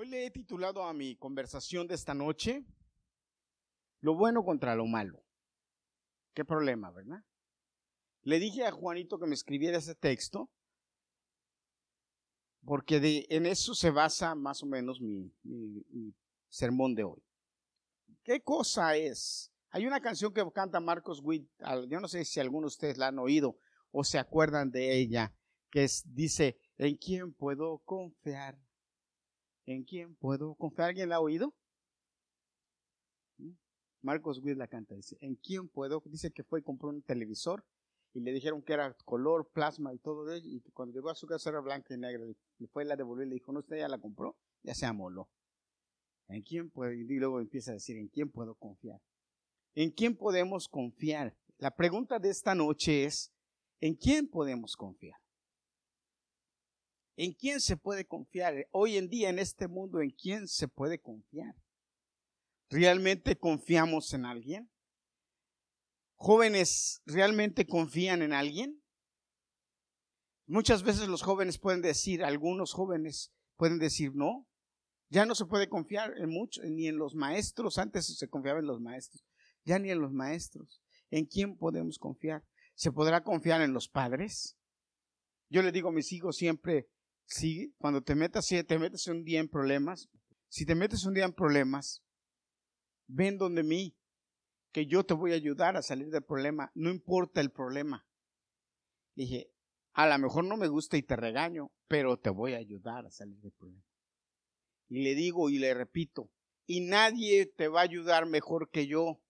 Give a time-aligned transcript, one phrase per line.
[0.00, 2.64] Hoy le he titulado a mi conversación de esta noche,
[4.00, 5.24] Lo bueno contra lo malo.
[6.34, 7.24] ¿Qué problema, verdad?
[8.22, 10.52] Le dije a Juanito que me escribiera ese texto,
[12.64, 15.34] porque en eso se basa más o menos mi,
[16.48, 17.20] sermón de hoy.
[18.22, 19.50] ¿Qué cosa es?
[19.70, 21.50] Hay una canción que canta Marcos Witt,
[21.88, 23.58] yo no sé si alguno de ustedes la han oído
[23.90, 25.34] o se acuerdan de ella,
[25.72, 28.56] que es, dice, ¿en quién puedo confiar?
[29.68, 30.88] ¿En quién puedo confiar?
[30.88, 31.54] ¿Alguien la ha oído?
[33.36, 33.50] ¿Mm?
[34.00, 36.02] Marcos Witt la canta, dice, ¿en quién puedo?
[36.06, 37.62] Dice que fue y compró un televisor
[38.14, 41.26] y le dijeron que era color, plasma y todo ello, y cuando llegó a su
[41.26, 42.24] casa era blanca y negra,
[42.58, 45.28] y fue la devolvió y le dijo, no, usted ya la compró, ya se amoló.
[46.28, 46.90] ¿En quién puedo?
[46.90, 49.02] Y luego empieza a decir, ¿en quién puedo confiar?
[49.74, 51.36] ¿En quién podemos confiar?
[51.58, 53.34] La pregunta de esta noche es,
[53.80, 55.20] ¿en quién podemos confiar?
[57.20, 58.68] ¿En quién se puede confiar?
[58.70, 61.56] Hoy en día en este mundo, ¿en quién se puede confiar?
[62.70, 64.70] ¿Realmente confiamos en alguien?
[66.14, 68.80] ¿Jóvenes realmente confían en alguien?
[70.46, 74.46] Muchas veces los jóvenes pueden decir, algunos jóvenes pueden decir, no,
[75.08, 78.66] ya no se puede confiar en mucho, ni en los maestros, antes se confiaba en
[78.66, 79.24] los maestros,
[79.64, 80.80] ya ni en los maestros.
[81.10, 82.44] ¿En quién podemos confiar?
[82.76, 84.56] ¿Se podrá confiar en los padres?
[85.48, 86.88] Yo le digo a mis hijos siempre,
[87.28, 90.08] si cuando te metas, si te metes un día en problemas,
[90.48, 92.02] si te metes un día en problemas,
[93.06, 93.94] ven donde mí,
[94.72, 98.06] que yo te voy a ayudar a salir del problema, no importa el problema.
[99.14, 99.50] Dije,
[99.92, 103.10] a lo mejor no me gusta y te regaño, pero te voy a ayudar a
[103.10, 103.84] salir del problema.
[104.88, 106.30] Y le digo y le repito,
[106.66, 109.20] y nadie te va a ayudar mejor que yo.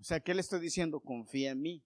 [0.00, 1.00] O sea, ¿qué le estoy diciendo?
[1.00, 1.84] Confía en mí.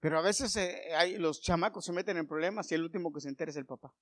[0.00, 3.20] Pero a veces eh, hay, los chamacos se meten en problemas y el último que
[3.20, 3.94] se entera es el papá.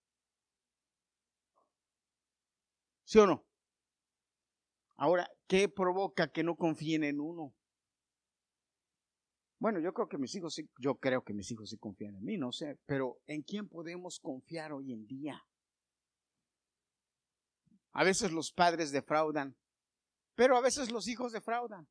[3.04, 3.44] ¿Sí o no?
[4.96, 7.54] Ahora, ¿qué provoca que no confíen en uno?
[9.60, 12.24] Bueno, yo creo que mis hijos sí, yo creo que mis hijos sí confían en
[12.24, 15.44] mí, no sé, pero ¿en quién podemos confiar hoy en día?
[17.92, 19.56] A veces los padres defraudan,
[20.36, 21.88] pero a veces los hijos defraudan.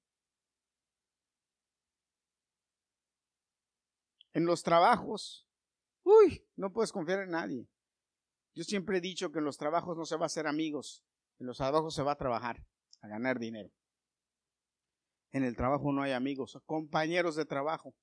[4.38, 5.48] En los trabajos,
[6.04, 7.68] uy, no puedes confiar en nadie.
[8.54, 11.04] Yo siempre he dicho que en los trabajos no se va a hacer amigos,
[11.40, 12.64] en los trabajos se va a trabajar,
[13.02, 13.72] a ganar dinero.
[15.32, 17.96] En el trabajo no hay amigos, compañeros de trabajo.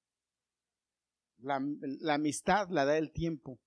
[1.39, 1.65] La,
[2.01, 3.61] la amistad la da el tiempo.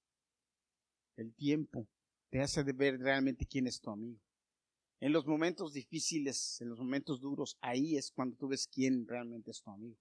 [1.16, 1.88] El tiempo
[2.30, 4.20] te hace ver realmente quién es tu amigo.
[5.00, 9.52] En los momentos difíciles, en los momentos duros, ahí es cuando tú ves quién realmente
[9.52, 9.98] es tu amigo.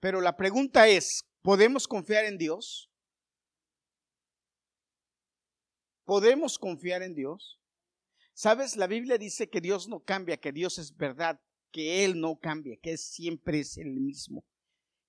[0.00, 2.90] Pero la pregunta es, ¿podemos confiar en Dios?
[6.04, 7.60] ¿Podemos confiar en Dios?
[8.32, 11.40] Sabes, la Biblia dice que Dios no cambia, que Dios es verdad,
[11.72, 14.44] que Él no cambia, que siempre es el mismo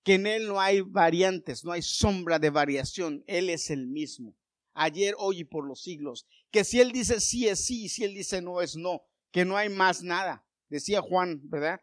[0.04, 4.36] que en Él no hay variantes, no hay sombra de variación, Él es el mismo,
[4.74, 8.14] ayer, hoy y por los siglos, que si Él dice sí es sí, si Él
[8.14, 9.02] dice no es no,
[9.32, 10.46] que no hay más nada.
[10.70, 11.80] Decía Juan, ¿verdad?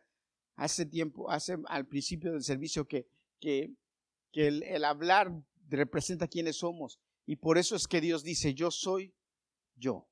[0.56, 3.06] Hace tiempo, hace al principio del servicio que,
[3.40, 3.74] que,
[4.32, 5.32] que el, el hablar
[5.68, 9.14] representa quiénes somos y por eso es que Dios dice yo soy
[9.74, 10.08] yo.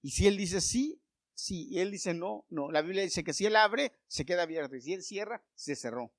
[0.00, 1.00] Y si Él dice sí,
[1.34, 2.70] sí, y Él dice no, no.
[2.70, 5.76] La Biblia dice que si Él abre, se queda abierto, y si Él cierra, se
[5.76, 6.12] cerró.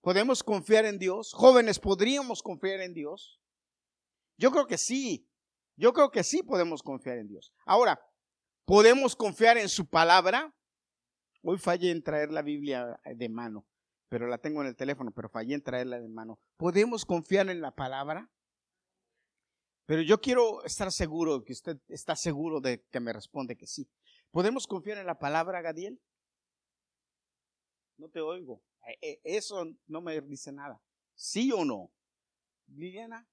[0.00, 1.32] ¿Podemos confiar en Dios?
[1.32, 3.40] Jóvenes, ¿podríamos confiar en Dios?
[4.36, 5.28] Yo creo que sí.
[5.76, 7.52] Yo creo que sí podemos confiar en Dios.
[7.66, 8.00] Ahora,
[8.64, 10.54] ¿podemos confiar en su palabra?
[11.46, 13.66] Hoy fallé en traer la Biblia de mano,
[14.08, 16.38] pero la tengo en el teléfono, pero fallé en traerla de mano.
[16.56, 18.30] ¿Podemos confiar en la palabra?
[19.84, 23.86] Pero yo quiero estar seguro que usted está seguro de que me responde que sí.
[24.30, 26.00] ¿Podemos confiar en la palabra, Gadiel?
[27.98, 28.62] No te oigo.
[28.86, 30.80] Eh, eh, eso no me dice nada.
[31.14, 31.92] ¿Sí o no?
[32.68, 33.28] Liliana,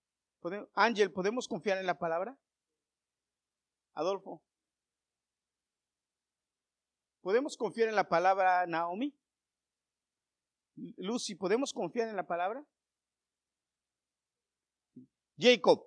[0.73, 2.37] Ángel, ¿podemos confiar en la palabra?
[3.93, 4.43] Adolfo,
[7.21, 9.15] ¿podemos confiar en la palabra Naomi?
[10.97, 12.65] Lucy, ¿podemos confiar en la palabra?
[15.37, 15.83] Jacob,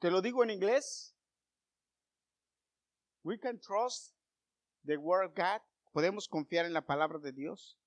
[0.00, 1.14] te lo digo en inglés.
[3.22, 4.14] We can trust
[4.84, 5.60] the word of God.
[5.92, 7.78] ¿Podemos confiar en la palabra de Dios?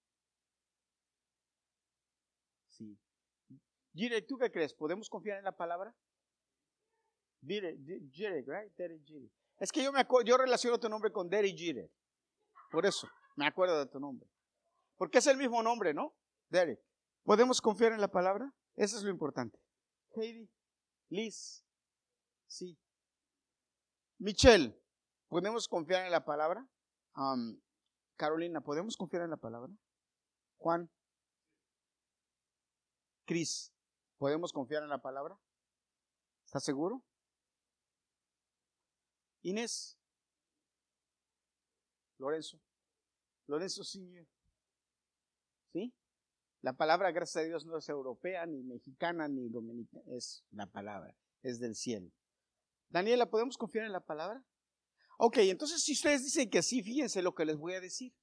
[2.67, 2.99] Sí.
[3.93, 4.73] Jire, ¿tú qué crees?
[4.73, 5.95] ¿Podemos confiar en la palabra?
[7.45, 8.73] Jire, right?
[8.75, 9.31] Jire.
[9.59, 11.91] Es que yo me yo relaciono tu nombre con Derek Jire.
[12.71, 14.29] Por eso, me acuerdo de tu nombre.
[14.97, 16.15] Porque es el mismo nombre, ¿no?
[16.49, 16.79] Derek.
[17.23, 18.53] ¿Podemos confiar en la palabra?
[18.75, 19.59] Eso es lo importante.
[20.15, 20.49] Heidi,
[21.09, 21.65] Liz,
[22.47, 22.77] sí.
[24.17, 24.79] Michelle,
[25.27, 26.67] ¿podemos confiar en la palabra?
[28.15, 29.71] Carolina, ¿podemos confiar en la palabra?
[30.57, 30.89] Juan,
[33.25, 33.73] Cris,
[34.17, 35.37] ¿podemos confiar en la palabra?
[36.45, 37.03] ¿Estás seguro?
[39.43, 39.97] Inés,
[42.17, 42.59] Lorenzo,
[43.47, 44.01] Lorenzo sí.
[45.73, 45.93] ¿Sí?
[46.61, 51.13] La palabra, gracias a Dios, no es europea, ni mexicana, ni dominicana, es la palabra,
[51.41, 52.09] es del cielo.
[52.87, 54.41] Daniela, ¿podemos confiar en la palabra?
[55.17, 58.13] Ok, entonces si ustedes dicen que sí, fíjense lo que les voy a decir.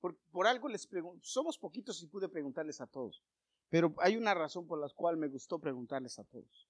[0.00, 3.22] Por, por algo les pregunto, somos poquitos y pude preguntarles a todos,
[3.68, 6.68] pero hay una razón por la cual me gustó preguntarles a todos.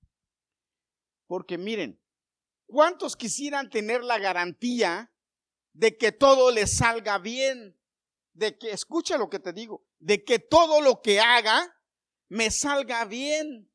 [1.27, 1.99] Porque miren,
[2.73, 5.13] ¿cuántos quisieran tener la garantía
[5.75, 7.79] de que todo les salga bien?
[8.33, 11.79] De que, escucha lo que te digo, de que todo lo que haga
[12.29, 13.71] me salga bien.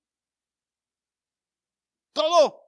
[2.12, 2.60] Todo.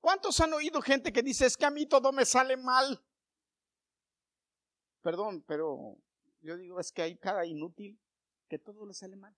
[0.00, 3.04] ¿Cuántos han oído gente que dice, es que a mí todo me sale mal?
[5.02, 5.98] Perdón, pero
[6.40, 8.00] yo digo, es que hay cada inútil
[8.48, 9.36] que todo le sale mal.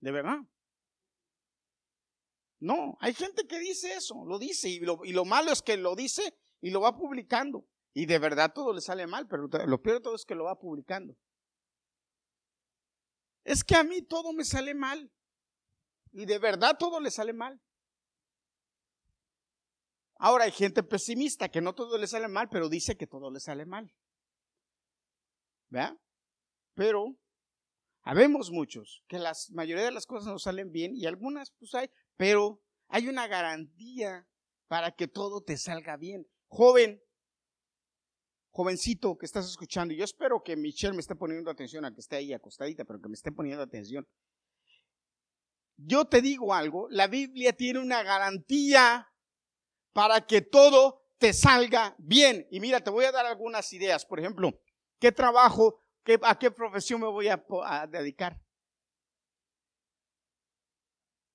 [0.00, 0.38] ¿De verdad?
[2.60, 5.76] No, hay gente que dice eso, lo dice, y lo, y lo malo es que
[5.76, 7.66] lo dice y lo va publicando.
[7.92, 10.44] Y de verdad todo le sale mal, pero lo peor de todo es que lo
[10.44, 11.16] va publicando.
[13.44, 15.12] Es que a mí todo me sale mal.
[16.12, 17.60] Y de verdad todo le sale mal.
[20.16, 23.40] Ahora hay gente pesimista que no todo le sale mal, pero dice que todo le
[23.40, 23.92] sale mal.
[25.68, 25.98] ¿Verdad?
[26.74, 27.16] Pero
[28.02, 31.90] habemos muchos que la mayoría de las cosas nos salen bien y algunas pues hay,
[32.16, 34.26] pero hay una garantía
[34.68, 36.26] para que todo te salga bien.
[36.48, 37.02] Joven,
[38.50, 42.16] jovencito que estás escuchando, yo espero que Michelle me esté poniendo atención a que esté
[42.16, 44.06] ahí acostadita, pero que me esté poniendo atención.
[45.76, 49.08] Yo te digo algo, la Biblia tiene una garantía
[49.92, 52.46] para que todo te salga bien.
[52.50, 54.04] Y mira, te voy a dar algunas ideas.
[54.04, 54.60] Por ejemplo,
[55.00, 57.42] ¿qué trabajo, qué, a qué profesión me voy a,
[57.88, 58.40] dedicar?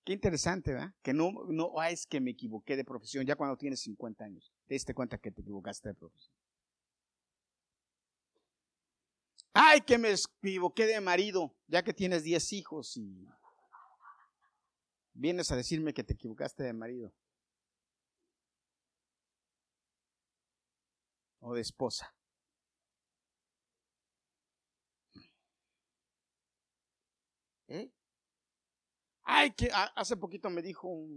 [0.09, 0.91] Qué interesante, ¿verdad?
[1.03, 4.51] Que no, no ah, es que me equivoqué de profesión ya cuando tienes 50 años.
[4.65, 6.35] Te diste cuenta que te equivocaste de profesión.
[9.53, 13.27] Ay, que me equivoqué de marido, ya que tienes 10 hijos y
[15.13, 17.13] vienes a decirme que te equivocaste de marido.
[21.41, 22.11] o de esposa.
[29.31, 31.07] Ay, que hace poquito me dijo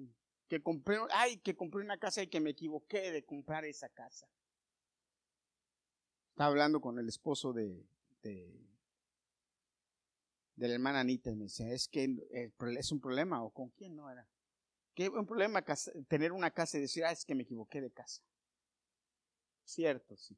[0.46, 4.28] que compré, ay, que compré una casa y que me equivoqué de comprar esa casa.
[6.28, 7.86] Estaba hablando con el esposo de,
[8.22, 8.54] de,
[10.56, 12.18] la hermana Anita y me decía, es que
[12.76, 14.28] es un problema, o con quién no era.
[14.94, 15.64] Que un problema
[16.06, 18.22] tener una casa y decir, ay, es que me equivoqué de casa.
[19.64, 20.36] Cierto, sí.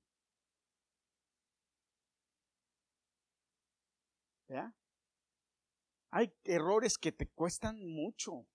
[6.17, 8.47] Hay errores que te cuestan mucho,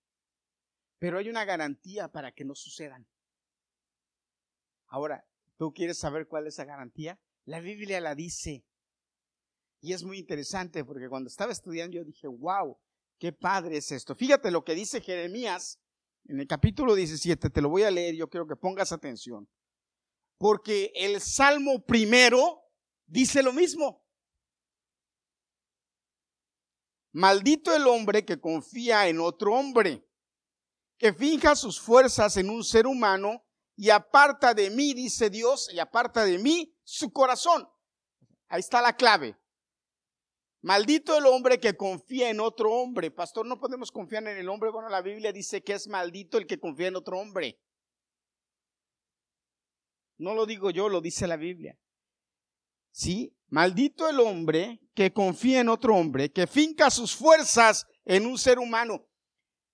[0.98, 3.06] pero hay una garantía para que no sucedan.
[4.86, 5.26] Ahora,
[5.58, 7.20] ¿tú quieres saber cuál es esa garantía?
[7.44, 8.64] La Biblia la dice.
[9.82, 12.78] Y es muy interesante porque cuando estaba estudiando yo dije, wow,
[13.18, 14.14] qué padre es esto.
[14.14, 15.78] Fíjate lo que dice Jeremías
[16.24, 19.46] en el capítulo 17, te lo voy a leer, yo quiero que pongas atención.
[20.38, 22.62] Porque el Salmo primero
[23.04, 24.02] dice lo mismo.
[27.12, 30.06] Maldito el hombre que confía en otro hombre,
[30.96, 33.44] que finja sus fuerzas en un ser humano
[33.76, 37.68] y aparta de mí, dice Dios, y aparta de mí su corazón.
[38.48, 39.36] Ahí está la clave.
[40.62, 43.10] Maldito el hombre que confía en otro hombre.
[43.10, 44.70] Pastor, no podemos confiar en el hombre.
[44.70, 47.58] Bueno, la Biblia dice que es maldito el que confía en otro hombre.
[50.18, 51.78] No lo digo yo, lo dice la Biblia.
[52.92, 53.34] ¿Sí?
[53.50, 58.58] Maldito el hombre que confía en otro hombre, que finca sus fuerzas en un ser
[58.60, 59.06] humano.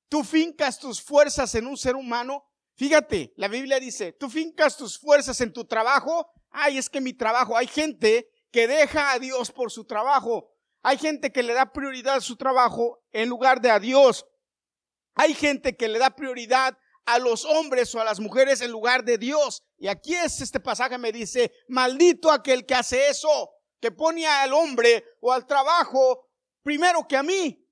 [0.09, 2.45] Tú fincas tus fuerzas en un ser humano.
[2.75, 6.27] Fíjate, la Biblia dice, tú fincas tus fuerzas en tu trabajo.
[6.51, 10.51] Ay, es que mi trabajo, hay gente que deja a Dios por su trabajo.
[10.83, 14.25] Hay gente que le da prioridad a su trabajo en lugar de a Dios.
[15.15, 19.05] Hay gente que le da prioridad a los hombres o a las mujeres en lugar
[19.05, 19.63] de Dios.
[19.79, 24.53] Y aquí es este pasaje me dice, maldito aquel que hace eso, que pone al
[24.53, 26.31] hombre o al trabajo
[26.63, 27.63] primero que a mí.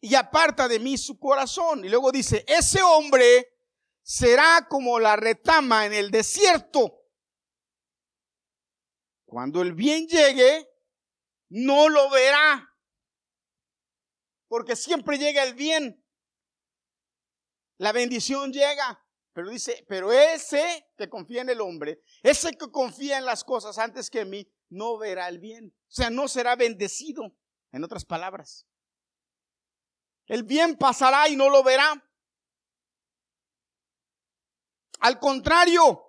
[0.00, 1.84] Y aparta de mí su corazón.
[1.84, 3.56] Y luego dice, ese hombre
[4.02, 7.02] será como la retama en el desierto,
[9.24, 10.68] Cuando el bien llegue,
[11.48, 12.72] no lo verá.
[14.48, 16.02] Porque siempre llega el bien.
[17.78, 19.05] La bendición llega.
[19.36, 23.76] Pero dice, pero ese que confía en el hombre, ese que confía en las cosas
[23.76, 25.74] antes que mí, no verá el bien.
[25.76, 27.36] O sea, no será bendecido.
[27.70, 28.66] En otras palabras.
[30.24, 32.02] El bien pasará y no lo verá.
[35.00, 36.02] Al contrario,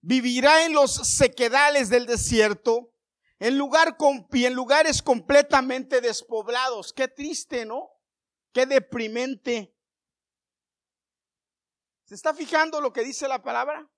[0.00, 2.94] vivirá en los sequedales del desierto,
[3.38, 3.98] en, lugar
[4.32, 6.94] en lugares completamente despoblados.
[6.94, 7.90] Qué triste, ¿no?
[8.54, 9.75] Qué deprimente.
[12.06, 13.90] ¿Se está fijando lo que dice la palabra?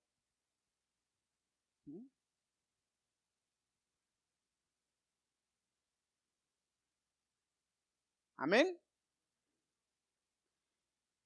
[8.39, 8.81] Amén.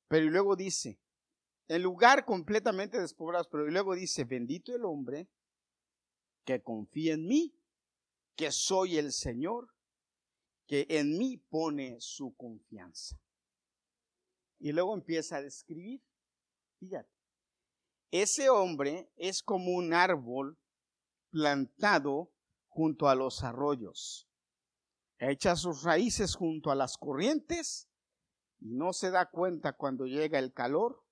[0.08, 0.98] Pero luego dice,
[1.68, 5.28] en lugar completamente despoblado, pero luego dice, bendito el hombre
[6.44, 7.54] que confía en mí,
[8.34, 9.72] que soy el Señor,
[10.66, 13.20] que en mí pone su confianza.
[14.58, 16.02] Y luego empieza a describir,
[16.86, 17.08] fíjate,
[18.10, 20.58] ese hombre es como un árbol
[21.30, 22.32] plantado
[22.68, 24.28] junto a los arroyos
[25.30, 27.88] echa sus raíces junto a las corrientes
[28.60, 31.04] y no se da cuenta cuando llega el calor.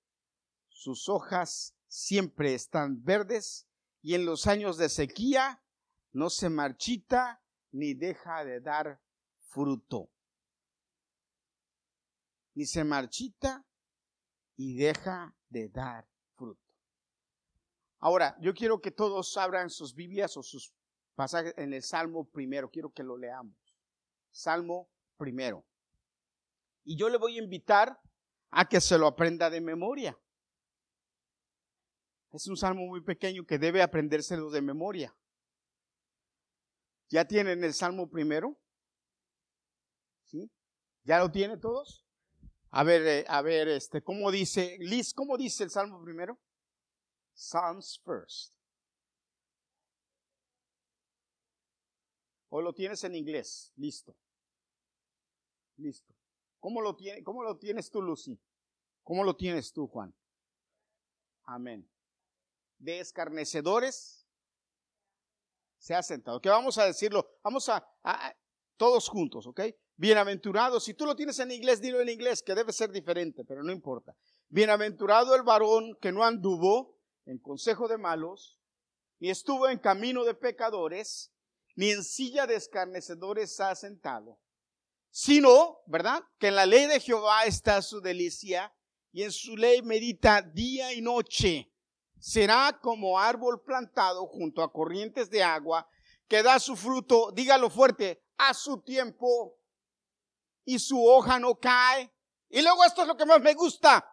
[0.69, 3.67] Sus hojas siempre están verdes
[4.01, 5.63] y en los años de sequía
[6.11, 9.01] no se marchita ni deja de dar
[9.39, 10.09] fruto.
[12.53, 13.65] Ni se marchita
[14.57, 16.61] y deja de dar fruto.
[17.99, 20.73] Ahora, yo quiero que todos abran sus Biblias o sus
[21.13, 22.71] pasajes en el Salmo primero.
[22.71, 23.55] Quiero que lo leamos.
[24.31, 25.63] Salmo primero.
[26.83, 28.01] Y yo le voy a invitar
[28.49, 30.17] a que se lo aprenda de memoria.
[32.31, 35.15] Es un salmo muy pequeño que debe aprendérselo de memoria.
[37.09, 38.57] ¿Ya tienen el salmo primero?
[40.25, 40.49] ¿Sí?
[41.03, 42.05] ¿Ya lo tienen todos?
[42.71, 46.39] A ver, eh, a ver, este, ¿cómo dice, Liz, cómo dice el salmo primero?
[47.33, 48.53] Psalms first.
[52.49, 53.71] ¿O lo tienes en inglés?
[53.75, 54.15] Listo.
[55.77, 56.13] Listo.
[56.59, 58.39] ¿Cómo lo, tiene, cómo lo tienes tú, Lucy?
[59.03, 60.13] ¿Cómo lo tienes tú, Juan?
[61.43, 61.89] Amén.
[62.77, 64.27] De escarnecedores
[65.77, 66.39] se ha sentado.
[66.39, 67.27] ¿Qué vamos a decirlo?
[67.43, 68.35] Vamos a, a,
[68.77, 69.61] todos juntos, ¿ok?
[70.01, 70.79] Bienaventurado.
[70.79, 73.71] Si tú lo tienes en inglés, dilo en inglés, que debe ser diferente, pero no
[73.71, 74.15] importa.
[74.49, 78.59] Bienaventurado el varón que no anduvo en consejo de malos,
[79.19, 81.31] ni estuvo en camino de pecadores,
[81.75, 84.39] ni en silla de escarnecedores ha sentado,
[85.11, 86.23] sino, ¿verdad?
[86.39, 88.73] Que en la ley de Jehová está su delicia
[89.11, 91.71] y en su ley medita día y noche.
[92.17, 95.87] Será como árbol plantado junto a corrientes de agua
[96.27, 99.60] que da su fruto, dígalo fuerte, a su tiempo
[100.75, 102.13] y su hoja no cae.
[102.49, 104.07] Y luego esto es lo que más me gusta.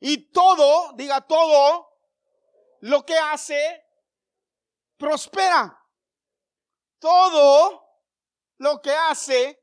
[0.00, 1.88] Y todo, diga todo,
[2.80, 3.84] lo que hace,
[4.96, 5.78] prospera
[6.98, 7.84] todo
[8.58, 9.62] lo que hace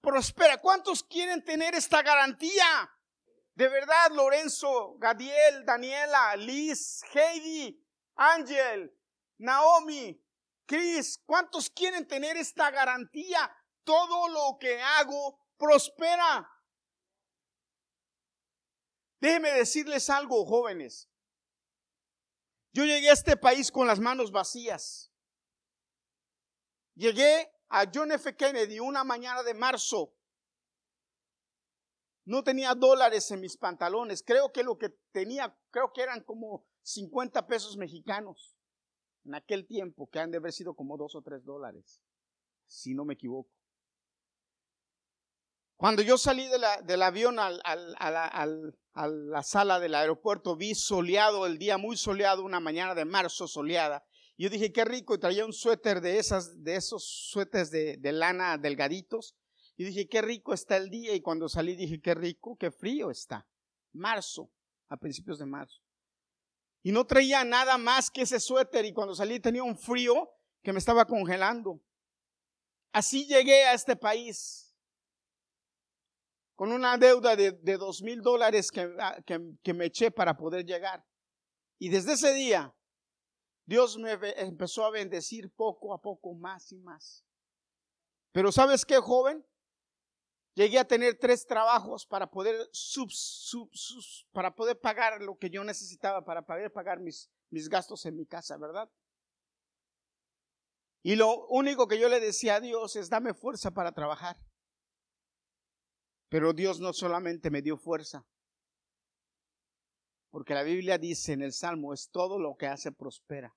[0.00, 0.58] prospera.
[0.58, 2.90] ¿Cuántos quieren tener esta garantía?
[3.54, 7.78] De verdad, Lorenzo, Gadiel, Daniela, Liz, Heidi,
[8.14, 8.96] Ángel,
[9.38, 10.18] Naomi,
[10.66, 13.54] Chris, ¿cuántos quieren tener esta garantía?
[13.84, 16.48] Todo lo que hago prospera.
[19.20, 21.08] Déjenme decirles algo, jóvenes.
[22.72, 25.12] Yo llegué a este país con las manos vacías.
[26.94, 28.36] Llegué a John F.
[28.36, 30.14] Kennedy una mañana de marzo.
[32.24, 34.22] No tenía dólares en mis pantalones.
[34.22, 38.56] Creo que lo que tenía, creo que eran como 50 pesos mexicanos
[39.24, 42.02] en aquel tiempo, que han de haber sido como dos o tres dólares,
[42.66, 43.50] si no me equivoco.
[45.80, 46.46] Cuando yo salí
[46.84, 47.48] del avión a
[49.06, 54.04] la sala del aeropuerto, vi soleado el día, muy soleado, una mañana de marzo soleada,
[54.36, 59.34] yo dije, qué rico, y traía un suéter de esos suéteres de, de lana delgaditos.
[59.78, 61.14] Y dije, qué rico está el día.
[61.14, 63.48] Y cuando salí dije, qué rico, qué frío está.
[63.94, 64.50] Marzo,
[64.90, 65.80] a principios de marzo.
[66.82, 68.84] Y no traía nada más que ese suéter.
[68.84, 70.28] Y cuando salí tenía un frío
[70.62, 71.80] que me estaba congelando.
[72.92, 74.69] Así llegué a este país.
[76.60, 81.02] Con una deuda de, dos mil dólares que, ah, que me eché para poder llegar.
[81.78, 82.76] Y desde ese día
[83.64, 87.24] Dios me empezó a bendecir poco a poco más y más.
[88.30, 89.42] Pero ¿sabes qué, joven?
[90.54, 92.68] Llegué a tener tres trabajos para poder,
[94.30, 98.26] para poder pagar lo que yo necesitaba, para poder pagar mis, mis gastos en mi
[98.26, 98.90] casa, ¿verdad?
[101.02, 104.36] Y lo único que yo le decía a Dios es dame fuerza para trabajar.
[106.30, 108.24] Pero Dios no solamente me dio fuerza,
[110.30, 113.56] porque la Biblia dice en el Salmo, es todo lo que hace prospera.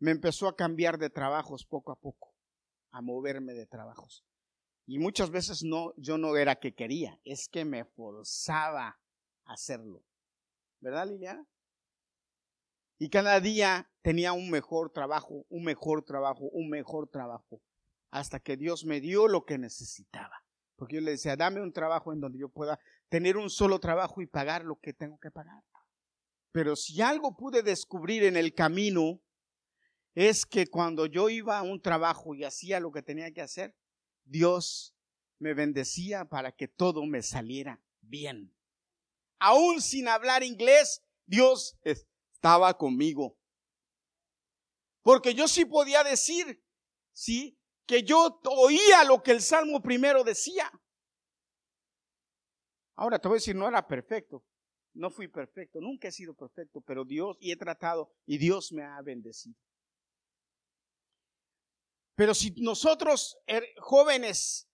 [0.00, 2.34] Me empezó a cambiar de trabajos poco a poco,
[2.90, 4.24] a moverme de trabajos.
[4.86, 8.98] Y muchas veces no, yo no era que quería, es que me forzaba
[9.44, 10.02] a hacerlo.
[10.80, 11.46] ¿Verdad, Liliana?
[12.98, 17.60] Y cada día tenía un mejor trabajo, un mejor trabajo, un mejor trabajo,
[18.10, 20.43] hasta que Dios me dio lo que necesitaba.
[20.76, 22.78] Porque yo le decía, dame un trabajo en donde yo pueda
[23.08, 25.62] tener un solo trabajo y pagar lo que tengo que pagar.
[26.52, 29.20] Pero si algo pude descubrir en el camino,
[30.14, 33.74] es que cuando yo iba a un trabajo y hacía lo que tenía que hacer,
[34.24, 34.96] Dios
[35.38, 38.54] me bendecía para que todo me saliera bien.
[39.38, 43.36] Aún sin hablar inglés, Dios estaba conmigo.
[45.02, 46.62] Porque yo sí podía decir,
[47.12, 50.70] sí, que yo oía lo que el Salmo primero decía.
[52.96, 54.44] Ahora te voy a decir, no era perfecto,
[54.94, 58.84] no fui perfecto, nunca he sido perfecto, pero Dios, y he tratado, y Dios me
[58.84, 59.56] ha bendecido.
[62.14, 64.68] Pero si nosotros, er, jóvenes,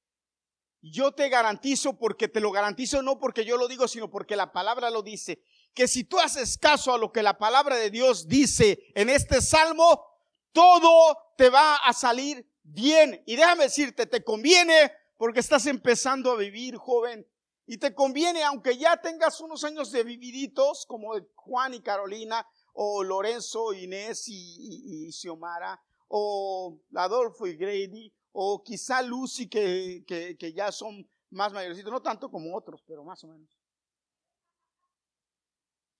[0.82, 4.52] yo te garantizo, porque te lo garantizo no porque yo lo digo, sino porque la
[4.52, 5.42] palabra lo dice,
[5.74, 9.40] que si tú haces caso a lo que la palabra de Dios dice en este
[9.40, 10.04] salmo,
[10.52, 13.22] todo te va a salir bien.
[13.26, 17.26] Y déjame decirte, te conviene porque estás empezando a vivir, joven.
[17.66, 23.04] Y te conviene, aunque ya tengas unos años de vividitos, como Juan y Carolina, o
[23.04, 30.72] Lorenzo, Inés y, y, Xiomara, o Adolfo y Grady, o quizá Lucy, que, que, ya
[30.72, 33.56] son más mayorcitos, no tanto como otros, pero más o menos.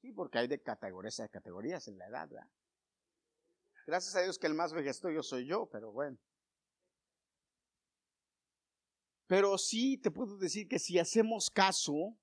[0.01, 2.49] Sí, porque hay de categorías de categorías en la edad, ¿verdad?
[3.87, 6.17] Gracias a Dios que el más vejesto yo soy yo, pero bueno.
[9.31, 12.19] Pero sí te puedo decir que si hacemos caso,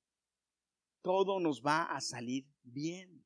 [1.02, 3.26] todo nos va a salir bien.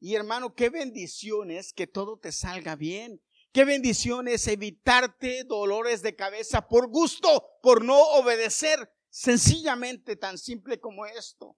[0.00, 3.22] Y hermano, qué bendiciones que todo te salga bien.
[3.52, 8.92] Qué bendiciones evitarte dolores de cabeza por gusto, por no obedecer.
[9.08, 11.56] Sencillamente tan simple como esto.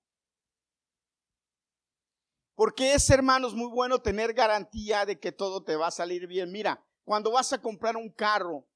[2.55, 6.53] Porque es, hermanos, muy bueno tener garantía de que todo te va a salir bien.
[6.53, 8.69] Mira, cuando vas a comprar un carro,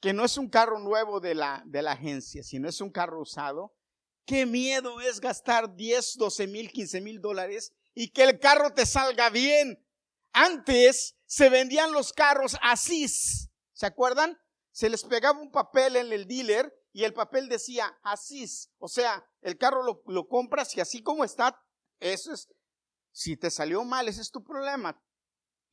[0.00, 3.20] que no es un carro nuevo de la, de la agencia, sino es un carro
[3.20, 3.74] usado,
[4.24, 8.86] qué miedo es gastar 10, 12 mil, 15 mil dólares y que el carro te
[8.86, 9.84] salga bien.
[10.32, 14.38] Antes se vendían los carros así, ¿se acuerdan?
[14.70, 18.46] Se les pegaba un papel en el dealer y el papel decía así,
[18.78, 21.60] o sea, el carro lo, lo compras y así como está,
[21.98, 22.48] eso es,
[23.12, 25.02] si te salió mal, ese es tu problema,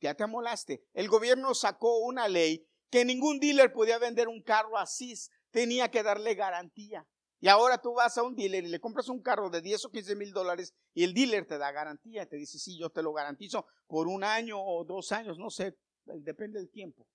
[0.00, 0.84] ya te amolaste.
[0.92, 5.14] El gobierno sacó una ley que ningún dealer podía vender un carro así,
[5.50, 7.06] tenía que darle garantía.
[7.40, 9.90] Y ahora tú vas a un dealer y le compras un carro de 10 o
[9.90, 13.12] 15 mil dólares y el dealer te da garantía, te dice, sí, yo te lo
[13.12, 17.06] garantizo por un año o dos años, no sé, depende del tiempo.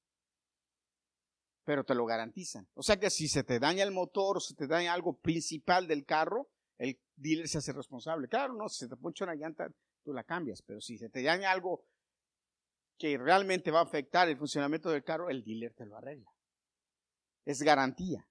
[1.66, 2.68] Pero te lo garantizan.
[2.74, 5.88] O sea que si se te daña el motor o se te daña algo principal
[5.88, 8.28] del carro, el dealer se hace responsable.
[8.28, 9.70] Claro, no, si se te poncha una llanta,
[10.04, 11.86] tú la cambias, pero si se te daña algo
[13.04, 16.32] que realmente va a afectar el funcionamiento del carro, el dealer te lo arregla.
[17.44, 18.26] Es garantía.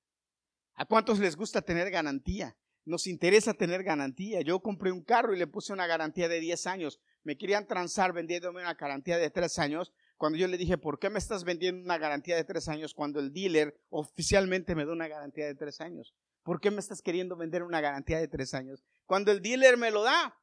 [0.76, 2.56] ¿A cuántos les gusta tener garantía?
[2.86, 4.40] Nos interesa tener garantía.
[4.40, 7.00] Yo compré un carro y le puse una garantía de 10 años.
[7.22, 9.92] Me querían transar vendiéndome una garantía de 3 años.
[10.16, 13.20] Cuando yo le dije, ¿por qué me estás vendiendo una garantía de 3 años cuando
[13.20, 16.14] el dealer oficialmente me da una garantía de 3 años?
[16.42, 18.82] ¿Por qué me estás queriendo vender una garantía de 3 años?
[19.04, 20.34] Cuando el dealer me lo da.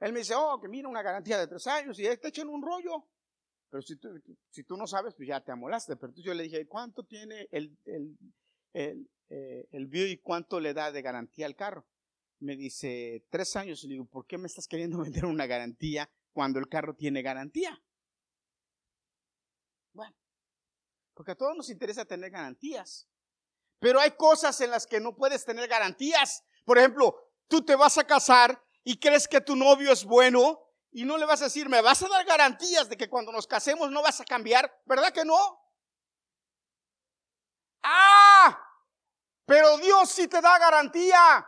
[0.00, 2.62] Él me dice, oh, que mira, una garantía de 3 años y te echan un
[2.62, 3.11] rollo.
[3.72, 4.10] Pero si tú,
[4.50, 5.96] si tú no sabes, pues ya te amolaste.
[5.96, 8.18] Pero yo le dije, ¿cuánto tiene el, el,
[8.74, 11.86] el, eh, el bio y cuánto le da de garantía al carro?
[12.38, 13.82] Me dice, tres años.
[13.82, 17.22] Y le digo, ¿por qué me estás queriendo vender una garantía cuando el carro tiene
[17.22, 17.82] garantía?
[19.94, 20.14] Bueno,
[21.14, 23.08] porque a todos nos interesa tener garantías.
[23.78, 26.44] Pero hay cosas en las que no puedes tener garantías.
[26.66, 27.16] Por ejemplo,
[27.48, 30.60] tú te vas a casar y crees que tu novio es bueno
[30.92, 33.46] y no le vas a decir, me vas a dar garantías de que cuando nos
[33.46, 35.58] casemos no vas a cambiar, ¿verdad que no?
[37.82, 38.62] Ah,
[39.46, 41.46] pero Dios sí te da garantía.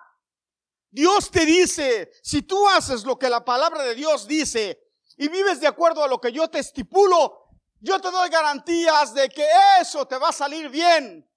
[0.91, 4.81] Dios te dice, si tú haces lo que la palabra de Dios dice
[5.17, 9.29] y vives de acuerdo a lo que yo te estipulo, yo te doy garantías de
[9.29, 9.47] que
[9.81, 11.29] eso te va a salir bien.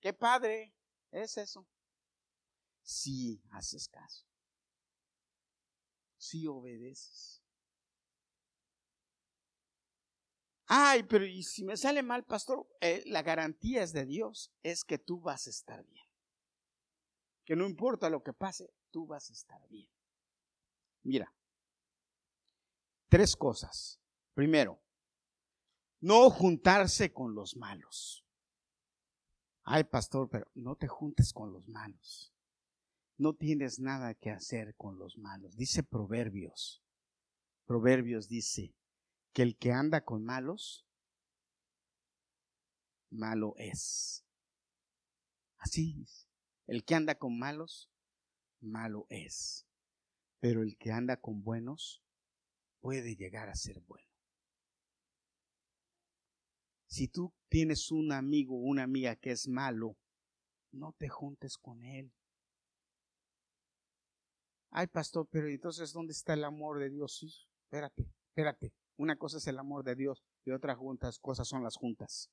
[0.00, 0.74] Qué padre
[1.12, 1.66] es eso
[2.88, 4.26] si haces caso,
[6.16, 7.42] si obedeces.
[10.66, 12.66] Ay, pero ¿y si me sale mal, pastor?
[12.80, 16.06] Eh, la garantía es de Dios, es que tú vas a estar bien.
[17.44, 19.90] Que no importa lo que pase, tú vas a estar bien.
[21.02, 21.30] Mira,
[23.10, 24.00] tres cosas.
[24.32, 24.80] Primero,
[26.00, 28.24] no juntarse con los malos.
[29.64, 32.32] Ay, pastor, pero no te juntes con los malos.
[33.18, 35.56] No tienes nada que hacer con los malos.
[35.56, 36.84] Dice Proverbios.
[37.66, 38.76] Proverbios dice
[39.32, 40.86] que el que anda con malos,
[43.10, 44.24] malo es.
[45.58, 46.28] Así dice.
[46.68, 47.90] El que anda con malos,
[48.60, 49.66] malo es.
[50.38, 52.04] Pero el que anda con buenos,
[52.80, 54.08] puede llegar a ser bueno.
[56.86, 59.96] Si tú tienes un amigo o una amiga que es malo,
[60.70, 62.12] no te juntes con él.
[64.70, 67.16] Ay, pastor, pero entonces, ¿dónde está el amor de Dios?
[67.18, 67.32] Sí,
[67.64, 68.72] espérate, espérate.
[68.96, 72.30] Una cosa es el amor de Dios y otra juntas, cosas son las juntas.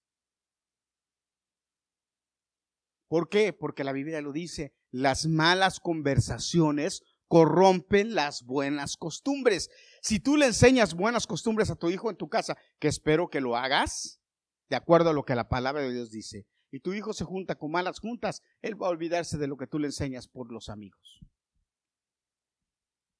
[3.07, 3.53] ¿Por qué?
[3.53, 9.69] Porque la Biblia lo dice, las malas conversaciones corrompen las buenas costumbres.
[10.01, 13.41] Si tú le enseñas buenas costumbres a tu hijo en tu casa, que espero que
[13.41, 14.19] lo hagas,
[14.69, 17.55] de acuerdo a lo que la palabra de Dios dice, y tu hijo se junta
[17.55, 20.69] con malas juntas, él va a olvidarse de lo que tú le enseñas por los
[20.69, 21.21] amigos.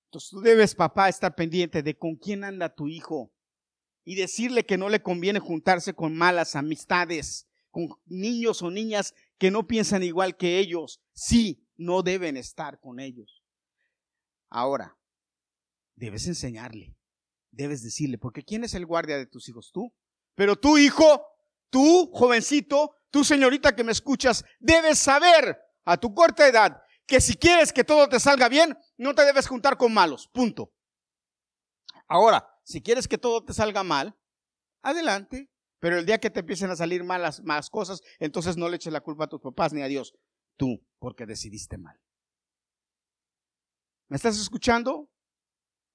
[0.06, 3.32] Entonces tú debes, papá, estar pendiente de con quién anda tu hijo
[4.04, 9.52] y decirle que no le conviene juntarse con malas amistades, con niños o niñas que
[9.52, 11.02] no piensan igual que ellos.
[11.14, 13.44] Sí, no deben estar con ellos.
[14.50, 14.98] Ahora,
[15.96, 16.96] debes enseñarle,
[17.52, 19.72] debes decirle, porque ¿quién es el guardia de tus hijos?
[19.74, 19.94] Tú.
[20.36, 21.26] Pero tu hijo,
[21.70, 27.36] tú, jovencito, tú, señorita que me escuchas, debes saber a tu corta edad que si
[27.36, 30.28] quieres que todo te salga bien, no te debes juntar con malos.
[30.28, 30.74] Punto.
[32.08, 34.18] Ahora, si quieres que todo te salga mal,
[34.82, 35.50] adelante.
[35.80, 38.94] Pero el día que te empiecen a salir malas más cosas, entonces no le eches
[38.94, 40.16] la culpa a tus papás ni a Dios.
[40.58, 42.00] Tú, porque decidiste mal.
[44.08, 45.12] ¿Me estás escuchando?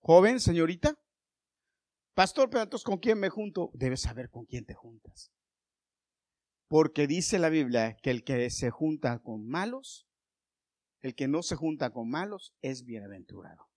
[0.00, 0.98] Joven, señorita.
[2.14, 3.70] Pastor, pero entonces ¿con quién me junto?
[3.72, 5.32] Debes saber con quién te juntas.
[6.68, 10.06] Porque dice la Biblia que el que se junta con malos,
[11.00, 13.68] el que no se junta con malos, es bienaventurado.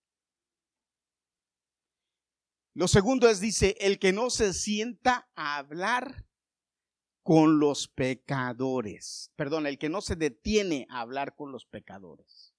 [2.74, 6.26] Lo segundo es, dice, el que no se sienta a hablar
[7.22, 9.32] con los pecadores.
[9.36, 12.52] Perdón, el que no se detiene a hablar con los pecadores.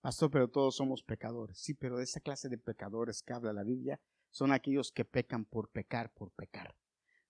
[0.00, 1.58] Pastor, pero todos somos pecadores.
[1.58, 5.44] Sí, pero de esa clase de pecadores que habla la Biblia son aquellos que pecan
[5.44, 6.76] por pecar, por pecar.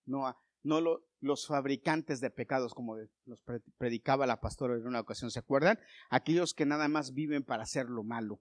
[0.05, 0.27] No,
[0.67, 3.43] no los fabricantes de pecados, como nos
[3.79, 5.79] predicaba la pastora en una ocasión, ¿se acuerdan?
[6.11, 8.41] Aquellos que nada más viven para hacer lo malo.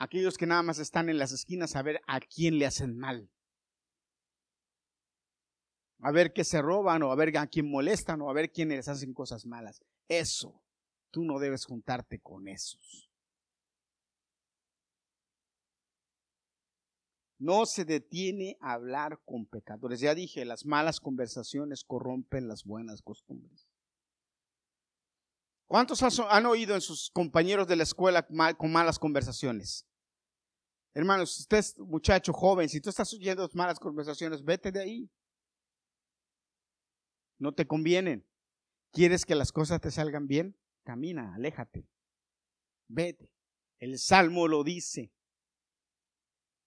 [0.00, 3.30] aquellos que nada más están en las esquinas a ver a quién le hacen mal.
[6.00, 8.78] A ver qué se roban o a ver a quién molestan o a ver quiénes
[8.78, 9.84] les hacen cosas malas.
[10.08, 10.62] Eso,
[11.10, 13.09] tú no debes juntarte con esos.
[17.40, 20.00] No se detiene a hablar con pecadores.
[20.00, 23.66] Ya dije, las malas conversaciones corrompen las buenas costumbres.
[25.66, 29.86] ¿Cuántos han oído en sus compañeros de la escuela con malas conversaciones?
[30.92, 35.10] Hermanos, usted es muchacho joven, si tú estás oyendo malas conversaciones, vete de ahí.
[37.38, 38.26] No te convienen.
[38.92, 40.58] ¿Quieres que las cosas te salgan bien?
[40.84, 41.88] Camina, aléjate.
[42.88, 43.32] Vete.
[43.78, 45.10] El Salmo lo dice.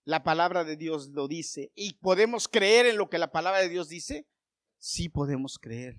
[0.06, 1.72] La palabra de Dios lo dice.
[1.76, 4.28] ¿Y podemos creer en lo que la palabra de Dios dice?
[4.78, 5.96] Sí podemos creer.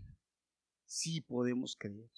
[0.85, 2.11] Sí podemos creer.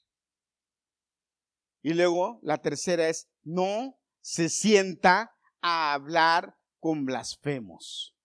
[1.82, 8.16] Y luego la tercera es, no se sienta a hablar con blasfemos.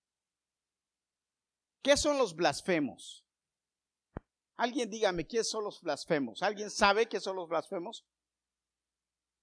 [1.83, 3.23] ¿Qué son los blasfemos?
[4.55, 6.41] Alguien dígame, ¿qué son los blasfemos?
[6.41, 8.05] ¿Alguien sabe qué son los blasfemos?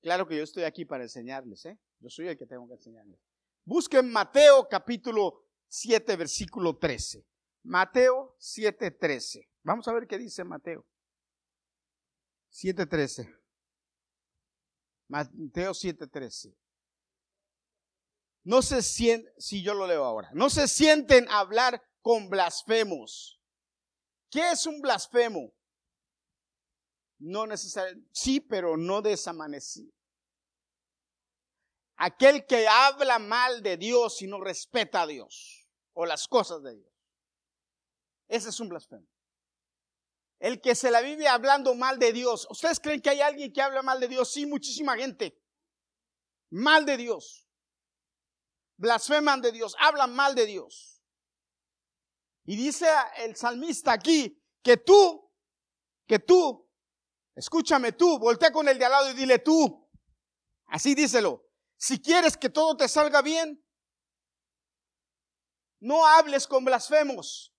[0.01, 1.79] Claro que yo estoy aquí para enseñarles, ¿eh?
[2.01, 3.21] Yo soy el que tengo que enseñarles.
[3.69, 7.27] Busquen Mateo capítulo 7, versículo 13.
[7.65, 9.47] Mateo 7, 13.
[9.63, 10.87] Vamos a ver qué dice Mateo.
[12.49, 13.29] 7, 13.
[15.09, 16.57] Mateo 7, 13
[18.49, 23.39] no se sienten, si yo lo leo ahora, no se sienten a hablar con blasfemos.
[24.31, 25.53] ¿Qué es un blasfemo?
[27.19, 29.35] No necesariamente, sí, pero no de esa.
[32.01, 36.77] Aquel que habla mal de Dios y no respeta a Dios o las cosas de
[36.77, 36.93] Dios.
[38.29, 39.07] Ese es un blasfemo.
[40.39, 42.47] El que se la vive hablando mal de Dios.
[42.51, 44.33] ¿Ustedes creen que hay alguien que habla mal de Dios?
[44.33, 45.37] Sí, muchísima gente.
[46.51, 47.49] Mal de Dios.
[48.77, 51.03] blasfeman de Dios, hablan mal de Dios.
[52.45, 55.29] Y dice el salmista aquí que tú,
[56.07, 56.71] que tú,
[57.35, 59.91] escúchame tú, voltea con el de al lado y dile tú.
[60.67, 61.48] Así díselo.
[61.79, 63.65] Si quieres que todo te salga bien,
[65.81, 67.55] no hables con blasfemos.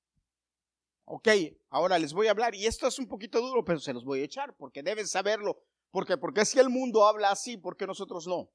[1.05, 1.29] Ok,
[1.69, 4.19] ahora les voy a hablar y esto es un poquito duro, pero se los voy
[4.19, 5.63] a echar porque deben saberlo.
[5.89, 8.51] Porque, porque si el mundo habla así, ¿por qué nosotros no?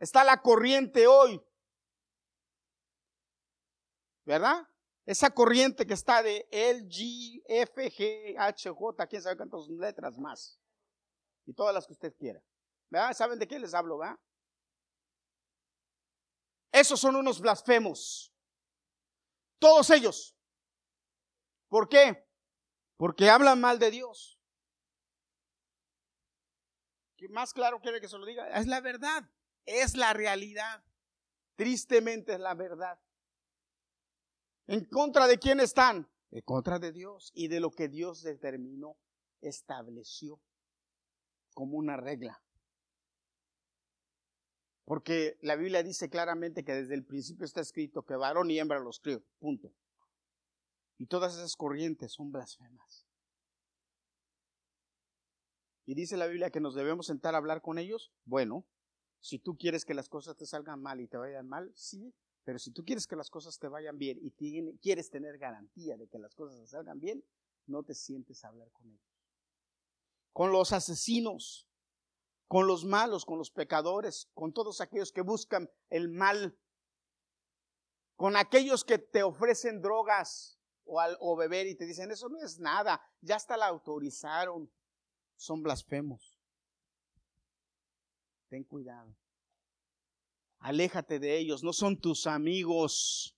[0.00, 1.40] Está la corriente hoy.
[4.24, 4.66] ¿Verdad?
[5.04, 10.18] Esa corriente que está de L, G, F, G, H, J, quién sabe cuántas letras
[10.18, 10.58] más.
[11.46, 12.42] Y todas las que usted quiera.
[13.14, 14.00] ¿Saben de qué les hablo?
[16.72, 18.32] Esos son unos blasfemos.
[19.58, 20.36] Todos ellos.
[21.68, 22.26] ¿Por qué?
[22.96, 24.38] Porque hablan mal de Dios.
[27.16, 28.48] ¿Qué más claro quiere que se lo diga?
[28.58, 29.28] Es la verdad.
[29.66, 30.84] Es la realidad.
[31.56, 32.98] Tristemente es la verdad.
[34.66, 36.08] ¿En contra de quién están?
[36.30, 38.96] En contra de Dios y de lo que Dios determinó,
[39.40, 40.40] estableció
[41.54, 42.42] como una regla.
[44.88, 48.78] Porque la Biblia dice claramente que desde el principio está escrito que varón y hembra
[48.80, 49.22] los crió.
[49.38, 49.70] Punto.
[50.96, 53.06] Y todas esas corrientes son blasfemas.
[55.84, 58.14] Y dice la Biblia que nos debemos sentar a hablar con ellos.
[58.24, 58.64] Bueno,
[59.20, 62.58] si tú quieres que las cosas te salgan mal y te vayan mal, sí, pero
[62.58, 64.30] si tú quieres que las cosas te vayan bien y
[64.78, 67.22] quieres tener garantía de que las cosas te salgan bien,
[67.66, 69.20] no te sientes a hablar con ellos.
[70.32, 71.67] Con los asesinos,
[72.48, 76.58] con los malos, con los pecadores, con todos aquellos que buscan el mal,
[78.16, 82.58] con aquellos que te ofrecen drogas o, o beber y te dicen, eso no es
[82.58, 84.68] nada, ya hasta la autorizaron,
[85.36, 86.38] son blasfemos
[88.48, 89.14] ten cuidado.
[90.58, 93.36] Aléjate de ellos, no son tus amigos,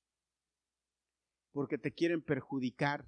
[1.53, 3.07] porque te quieren perjudicar.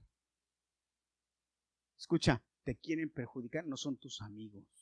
[1.96, 4.81] Escucha, te quieren perjudicar, no son tus amigos.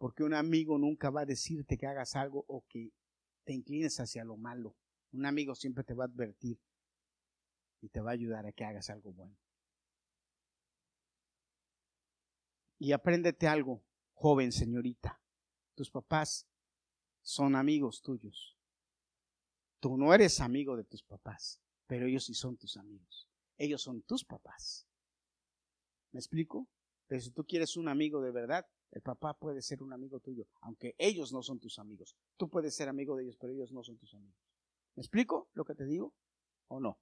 [0.00, 2.90] Porque un amigo nunca va a decirte que hagas algo o que
[3.44, 4.74] te inclines hacia lo malo.
[5.12, 6.58] Un amigo siempre te va a advertir
[7.82, 9.36] y te va a ayudar a que hagas algo bueno.
[12.78, 13.84] Y apréndete algo,
[14.14, 15.20] joven señorita.
[15.74, 16.48] Tus papás
[17.20, 18.56] son amigos tuyos.
[19.80, 23.28] Tú no eres amigo de tus papás, pero ellos sí son tus amigos.
[23.58, 24.86] Ellos son tus papás.
[26.12, 26.66] ¿Me explico?
[27.06, 30.46] Pero si tú quieres un amigo de verdad, el papá puede ser un amigo tuyo,
[30.60, 32.16] aunque ellos no son tus amigos.
[32.36, 34.36] Tú puedes ser amigo de ellos, pero ellos no son tus amigos.
[34.96, 36.12] ¿Me explico lo que te digo?
[36.68, 36.98] ¿O no?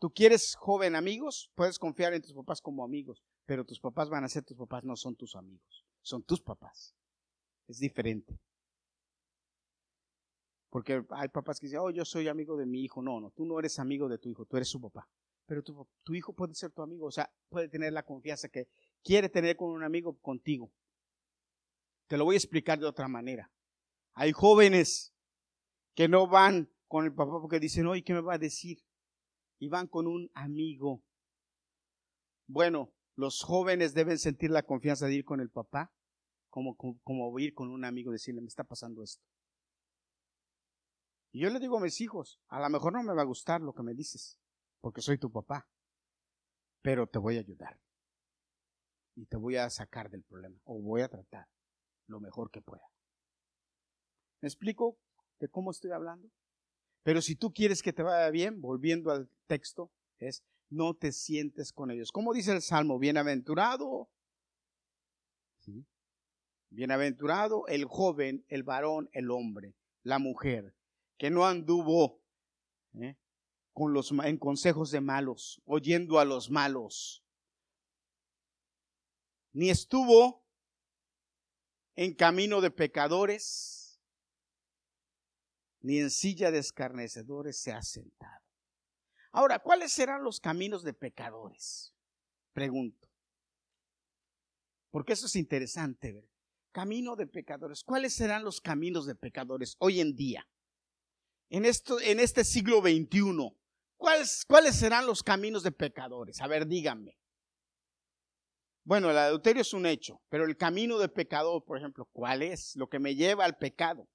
[0.00, 4.24] Tú quieres joven amigos, puedes confiar en tus papás como amigos, pero tus papás van
[4.24, 6.94] a ser tus papás, no son tus amigos, son tus papás
[7.68, 8.38] es diferente.
[10.70, 13.00] Porque hay papás que dicen, oh, yo soy amigo de mi hijo.
[13.00, 15.08] No, no, tú no eres amigo de tu hijo, tú eres su papá.
[15.46, 18.68] Pero tu, hijo puede ser tu amigo, o sea, puede tener la confianza que
[19.04, 20.72] quiere tener con un amigo contigo.
[22.08, 23.52] Te lo voy a explicar de otra manera.
[24.14, 25.14] Hay jóvenes
[25.94, 28.78] que no van con el papá porque dicen, oye, ¿qué me va a decir?
[29.58, 31.02] Y van con un amigo.
[32.46, 35.92] Bueno, los jóvenes deben sentir la confianza de ir con el papá
[36.50, 39.24] como, como, ir con un amigo y decirle, me está pasando esto.
[41.32, 43.60] Y yo le digo a mis hijos, a lo mejor no me va a gustar
[43.60, 44.38] lo que me dices,
[44.80, 45.68] porque soy tu papá,
[46.80, 47.80] pero te voy a ayudar.
[49.16, 51.46] Y te voy a sacar del problema, o voy a tratar
[52.06, 52.84] lo mejor que pueda.
[54.40, 54.98] ¿Me explico
[55.40, 56.28] de cómo estoy hablando?
[57.02, 61.72] Pero si tú quieres que te vaya bien, volviendo al texto, es no te sientes
[61.72, 62.10] con ellos.
[62.12, 62.98] ¿Cómo dice el Salmo?
[62.98, 64.10] Bienaventurado.
[65.60, 65.86] ¿Sí?
[66.70, 70.74] Bienaventurado el joven, el varón, el hombre, la mujer,
[71.16, 72.20] que no anduvo
[72.94, 73.16] ¿eh?
[73.72, 77.23] con los, en consejos de malos, oyendo a los malos,
[79.54, 80.44] ni estuvo
[81.94, 84.00] en camino de pecadores,
[85.80, 88.44] ni en silla de escarnecedores se ha sentado.
[89.30, 91.94] Ahora, ¿cuáles serán los caminos de pecadores?
[92.52, 93.08] Pregunto.
[94.90, 96.28] Porque eso es interesante ver.
[96.72, 97.84] Camino de pecadores.
[97.84, 100.48] ¿Cuáles serán los caminos de pecadores hoy en día?
[101.48, 103.56] En, esto, en este siglo XXI.
[103.96, 106.40] ¿Cuáles, ¿Cuáles serán los caminos de pecadores?
[106.40, 107.16] A ver, díganme.
[108.84, 112.76] Bueno, el adulterio es un hecho, pero el camino de pecador, por ejemplo, ¿cuál es?
[112.76, 114.06] Lo que me lleva al pecado.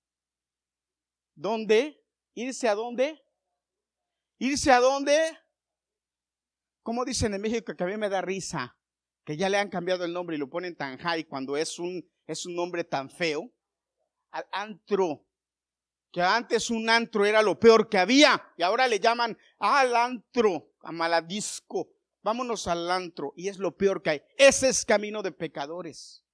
[1.33, 2.03] ¿Dónde?
[2.35, 3.19] ¿Irse a dónde?
[4.37, 5.37] ¿Irse a dónde?
[6.83, 8.77] Como dicen en México que a mí me da risa,
[9.25, 12.07] que ya le han cambiado el nombre y lo ponen tan high cuando es un
[12.29, 13.51] es un nombre tan feo,
[14.31, 15.25] al antro.
[16.11, 20.73] que antes un antro era lo peor que había y ahora le llaman al antro,
[20.81, 21.89] a maladisco.
[22.21, 24.21] Vámonos al antro y es lo peor que hay.
[24.37, 26.25] Ese es camino de pecadores.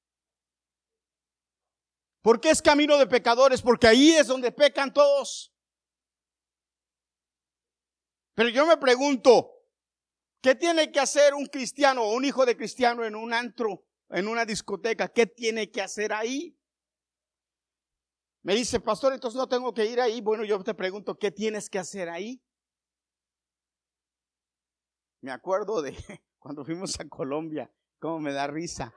[2.21, 3.61] ¿Por qué es camino de pecadores?
[3.61, 5.53] Porque ahí es donde pecan todos.
[8.33, 9.51] Pero yo me pregunto,
[10.41, 14.27] ¿qué tiene que hacer un cristiano o un hijo de cristiano en un antro, en
[14.27, 15.07] una discoteca?
[15.07, 16.57] ¿Qué tiene que hacer ahí?
[18.41, 20.19] Me dice, pastor, entonces no tengo que ir ahí.
[20.21, 22.43] Bueno, yo te pregunto, ¿qué tienes que hacer ahí?
[25.25, 25.91] Me acuerdo de
[26.37, 28.93] cuando fuimos a Colombia, cómo me da risa.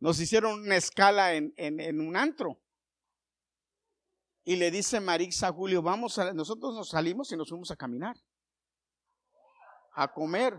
[0.00, 2.58] Nos hicieron una escala en, en, un antro.
[4.44, 7.76] Y le dice Marix a Julio, vamos a, nosotros nos salimos y nos fuimos a
[7.76, 8.16] caminar,
[9.92, 10.58] a comer.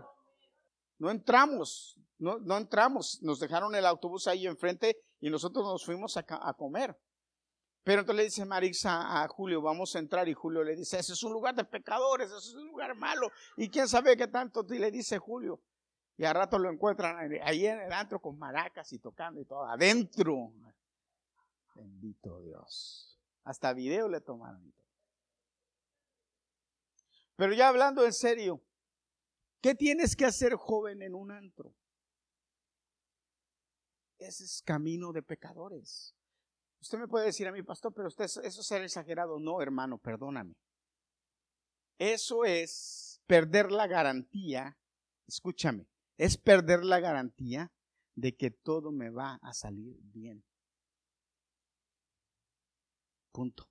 [0.98, 6.16] No entramos, no, no entramos, nos dejaron el autobús ahí enfrente y nosotros nos fuimos
[6.16, 6.96] a comer.
[7.84, 10.26] Pero entonces le dice Marix a, Julio, vamos a entrar.
[10.26, 13.30] Y Julio le dice, ese es un lugar de pecadores, ese es un lugar malo.
[13.58, 15.60] Y quién sabe qué tanto y le dice Julio.
[16.16, 19.64] Y a rato lo encuentran ahí en el antro con maracas y tocando y todo,
[19.64, 20.50] adentro.
[21.74, 23.20] Bendito Dios.
[23.44, 24.72] Hasta video le tomaron.
[27.36, 28.62] Pero ya hablando en serio,
[29.60, 31.74] ¿qué tienes que hacer joven en un antro?
[34.18, 36.14] Ese es camino de pecadores.
[36.84, 39.40] Usted me puede decir a mi pastor, pero usted, eso es ser exagerado.
[39.40, 40.54] No, hermano, perdóname.
[41.98, 44.76] Eso es perder la garantía,
[45.26, 47.72] escúchame, es perder la garantía
[48.14, 50.44] de que todo me va a salir bien.
[53.32, 53.66] Punto.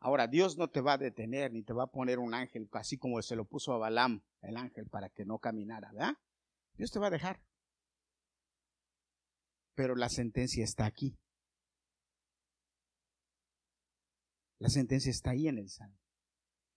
[0.00, 2.96] Ahora, Dios no te va a detener ni te va a poner un ángel, así
[2.96, 6.16] como se lo puso a Balaam, el ángel, para que no caminara, ¿verdad?
[6.72, 7.45] Dios te va a dejar
[9.76, 11.16] pero la sentencia está aquí.
[14.58, 16.00] La sentencia está ahí en el Salmo.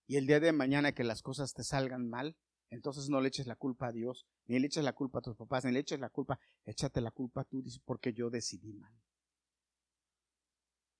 [0.06, 2.38] Y el día de mañana que las cosas te salgan mal,
[2.70, 5.38] entonces no le eches la culpa a Dios, ni le eches la culpa a tus
[5.38, 8.94] papás, ni le eches la culpa, échate la culpa tú, porque yo decidí mal.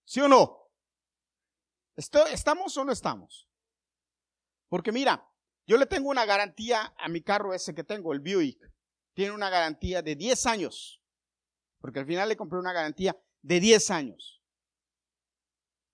[0.06, 0.72] ¿Sí o no?
[1.96, 3.48] ¿Estamos o no estamos?
[4.70, 5.30] Porque mira,
[5.68, 8.72] yo le tengo una garantía a mi carro ese que tengo, el Buick.
[9.14, 10.99] Tiene una garantía de 10 años.
[11.80, 14.42] Porque al final le compré una garantía de 10 años.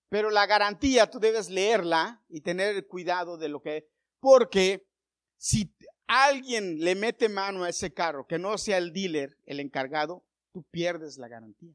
[0.08, 3.88] Pero la garantía tú debes leerla y tener cuidado de lo que...
[4.20, 4.86] Porque
[5.36, 5.74] si
[6.06, 10.64] alguien le mete mano a ese carro, que no sea el dealer, el encargado, tú
[10.70, 11.74] pierdes la garantía.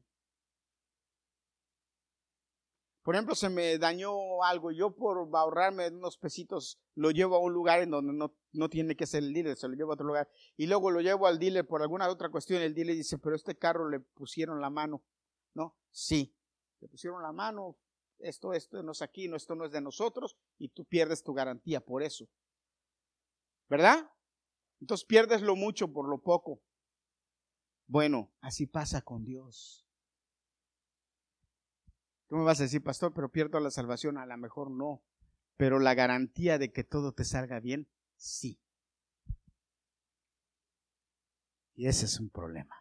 [3.02, 7.52] Por ejemplo, se me dañó algo, yo por ahorrarme unos pesitos lo llevo a un
[7.52, 10.06] lugar en donde no, no, tiene que ser el dealer, se lo llevo a otro
[10.06, 10.30] lugar.
[10.56, 12.62] Y luego lo llevo al dealer por alguna otra cuestión.
[12.62, 15.02] El dealer dice, pero este carro le pusieron la mano.
[15.54, 15.76] ¿No?
[15.90, 16.36] Sí,
[16.80, 17.76] le pusieron la mano.
[18.20, 20.36] Esto, esto no es aquí, no, esto no es de nosotros.
[20.58, 22.28] Y tú pierdes tu garantía por eso.
[23.68, 24.08] ¿Verdad?
[24.80, 26.62] Entonces pierdes lo mucho por lo poco.
[27.88, 29.86] Bueno, así pasa con Dios.
[32.32, 34.16] Tú me vas a decir, pastor, pero pierdo la salvación.
[34.16, 35.02] A lo mejor no.
[35.58, 38.58] Pero la garantía de que todo te salga bien, sí.
[41.74, 42.74] Y ese es un problema.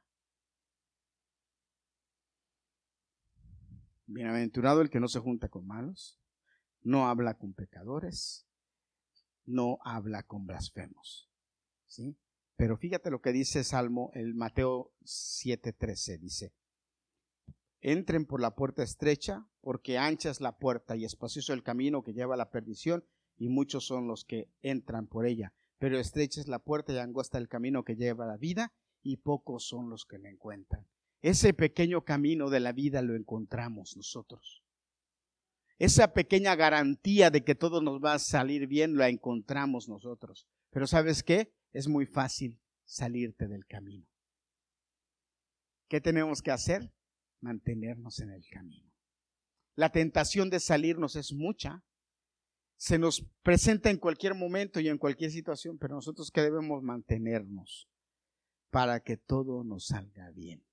[4.06, 6.18] Bienaventurado el que no se junta con malos,
[6.80, 8.48] no habla con pecadores,
[9.44, 11.30] no habla con blasfemos.
[11.88, 12.18] ¿Sí?
[12.56, 16.54] Pero fíjate lo que dice Salmo, el Mateo 7:13 dice,
[17.82, 22.14] Entren por la puerta estrecha, porque ancha es la puerta y espacioso el camino que
[22.14, 23.04] lleva a la perdición,
[23.38, 25.54] y muchos son los que entran por ella.
[25.80, 29.18] Pero estrecha es la puerta y angosta el camino que lleva a la vida, y
[29.18, 30.88] pocos son los que la encuentran.
[31.22, 34.64] Ese pequeño camino de la vida lo encontramos nosotros.
[35.80, 40.48] Esa pequeña garantía de que todo nos va a salir bien la encontramos nosotros.
[40.70, 41.52] Pero ¿sabes qué?
[41.74, 44.06] Es muy fácil salirte del camino.
[45.88, 46.92] ¿Qué tenemos que hacer?
[47.42, 48.92] Mantenernos en el camino.
[49.76, 51.84] La tentación de salirnos es mucha.
[52.78, 57.88] Se nos presenta en cualquier momento y en cualquier situación, pero nosotros que debemos mantenernos
[58.70, 60.64] para que todo nos salga bien.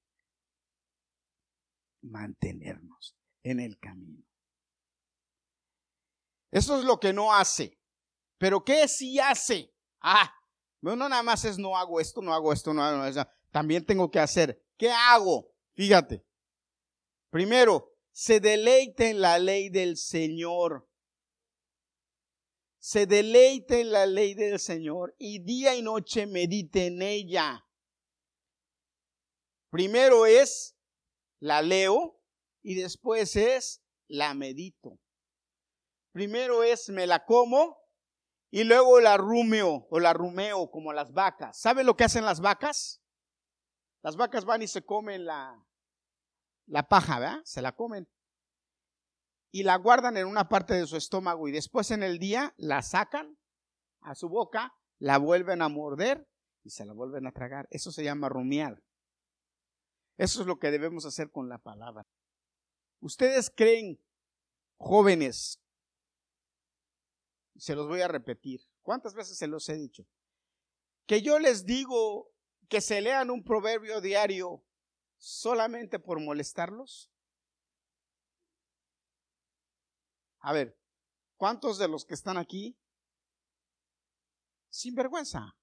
[2.00, 4.24] Mantenernos en el camino.
[6.50, 7.78] Eso es lo que no hace.
[8.38, 9.74] Pero ¿qué sí hace?
[10.00, 10.32] Ah,
[10.80, 13.26] no nada más es no hago esto, no hago esto, no hago eso.
[13.50, 14.62] También tengo que hacer.
[14.76, 15.52] ¿Qué hago?
[15.74, 16.27] Fíjate.
[17.30, 20.88] Primero, se deleite en la ley del Señor.
[22.78, 27.64] Se deleite en la ley del Señor y día y noche medite en ella.
[29.70, 30.76] Primero es,
[31.40, 32.18] la leo,
[32.62, 34.98] y después es la medito.
[36.12, 37.76] Primero es me la como
[38.50, 41.60] y luego la rumeo o la rumeo como las vacas.
[41.60, 43.02] ¿Saben lo que hacen las vacas?
[44.02, 45.67] Las vacas van y se comen la,
[46.68, 47.40] la paja, ¿verdad?
[47.44, 48.08] Se la comen.
[49.50, 52.82] Y la guardan en una parte de su estómago y después en el día la
[52.82, 53.38] sacan
[54.00, 56.28] a su boca, la vuelven a morder
[56.62, 57.66] y se la vuelven a tragar.
[57.70, 58.82] Eso se llama rumiar.
[60.18, 62.06] Eso es lo que debemos hacer con la palabra.
[63.00, 63.98] ¿Ustedes creen,
[64.76, 65.62] jóvenes,
[67.56, 70.06] se los voy a repetir, ¿cuántas veces se los he dicho?
[71.06, 72.32] Que yo les digo
[72.68, 74.62] que se lean un proverbio diario
[75.18, 77.12] solamente por molestarlos.
[80.40, 80.78] A ver,
[81.36, 82.78] ¿cuántos de los que están aquí
[84.70, 85.56] sin vergüenza?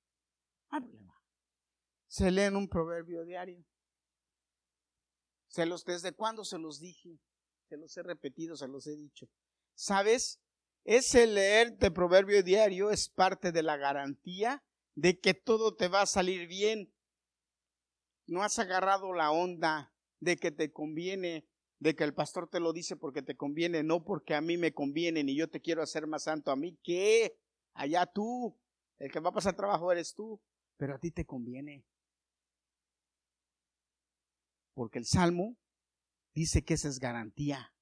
[2.08, 3.66] Se leen un proverbio diario.
[5.48, 7.20] Se los, ¿Desde cuándo se los dije?
[7.70, 9.28] Se los he repetido, se los he dicho.
[9.74, 10.42] ¿Sabes?
[10.84, 16.02] Ese leer de proverbio diario es parte de la garantía de que todo te va
[16.02, 16.94] a salir bien.
[18.28, 21.48] No has agarrado la onda de que te conviene,
[21.80, 24.74] de que el pastor te lo dice porque te conviene, no porque a mí me
[24.74, 26.78] conviene, ni yo te quiero hacer más santo a mí.
[26.84, 27.38] ¿Qué?
[27.74, 28.58] Allá tú.
[28.98, 30.42] El que va a pasar trabajo eres tú,
[30.78, 31.86] pero a ti te conviene.
[34.74, 35.58] Porque el Salmo
[36.34, 37.74] dice que esa es garantía.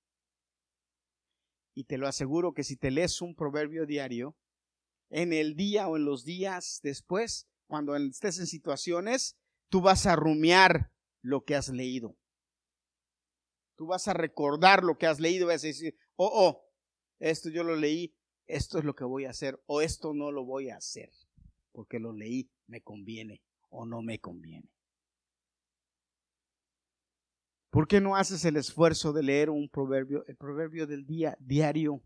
[1.75, 4.35] Y te lo aseguro que si te lees un proverbio diario,
[5.09, 9.37] en el día o en los días después, cuando estés en situaciones,
[9.73, 10.93] tú vas a rumiar
[11.23, 12.15] lo que has leído.
[13.75, 16.69] Tú vas a recordar lo que has leído, vas a decir, oh, oh,
[17.17, 18.15] esto yo lo leí,
[18.45, 21.09] esto es lo que voy a hacer, o esto no lo voy a hacer,
[21.71, 24.69] porque lo leí, me conviene o no me conviene.
[27.71, 32.03] ¿Por qué no haces el esfuerzo de leer un proverbio, el proverbio del día diario?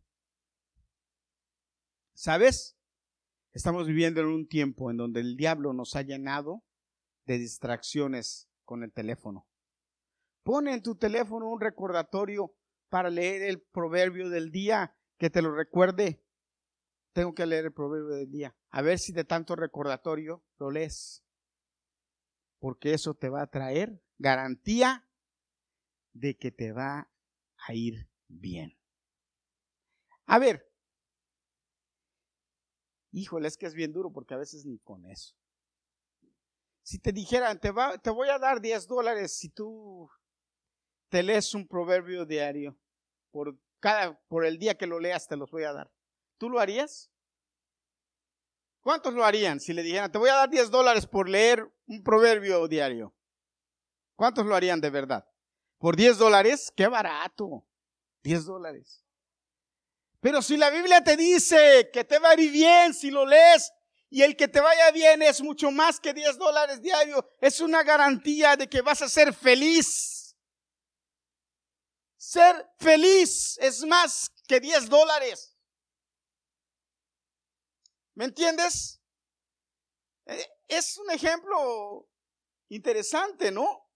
[2.14, 2.78] ¿Sabes?
[3.52, 6.64] Estamos viviendo en un tiempo en donde el diablo nos ha llenado
[7.28, 9.46] de distracciones con el teléfono.
[10.44, 12.56] Pone en tu teléfono un recordatorio
[12.90, 16.24] para leer el proverbio del día que te lo recuerde.
[17.12, 18.56] Tengo que leer el proverbio del día.
[18.70, 21.26] A ver si de tanto recordatorio lo lees.
[22.60, 25.06] Porque eso te va a traer garantía
[26.14, 27.12] de que te va
[27.58, 28.80] a ir bien.
[30.26, 30.72] A ver,
[33.12, 35.36] híjole, es que es bien duro porque a veces ni con eso.
[36.88, 40.10] Si te dijeran, te, va, te voy a dar 10 dólares si tú
[41.10, 42.80] te lees un proverbio diario,
[43.30, 45.92] por, cada, por el día que lo leas te los voy a dar.
[46.38, 47.12] ¿Tú lo harías?
[48.80, 52.02] ¿Cuántos lo harían si le dijeran, te voy a dar 10 dólares por leer un
[52.06, 53.14] proverbio diario?
[54.16, 55.30] ¿Cuántos lo harían de verdad?
[55.80, 57.68] Por 10 dólares, qué barato.
[58.24, 59.04] 10 dólares.
[60.22, 63.74] Pero si la Biblia te dice que te va a ir bien si lo lees
[64.10, 67.84] y el que te vaya bien es mucho más que 10 dólares diario, es una
[67.84, 70.36] garantía de que vas a ser feliz.
[72.16, 75.58] Ser feliz es más que 10 dólares.
[78.16, 79.02] ¿Me entiendes?
[80.26, 82.10] Eh, es un ejemplo
[82.70, 83.90] interesante, ¿no?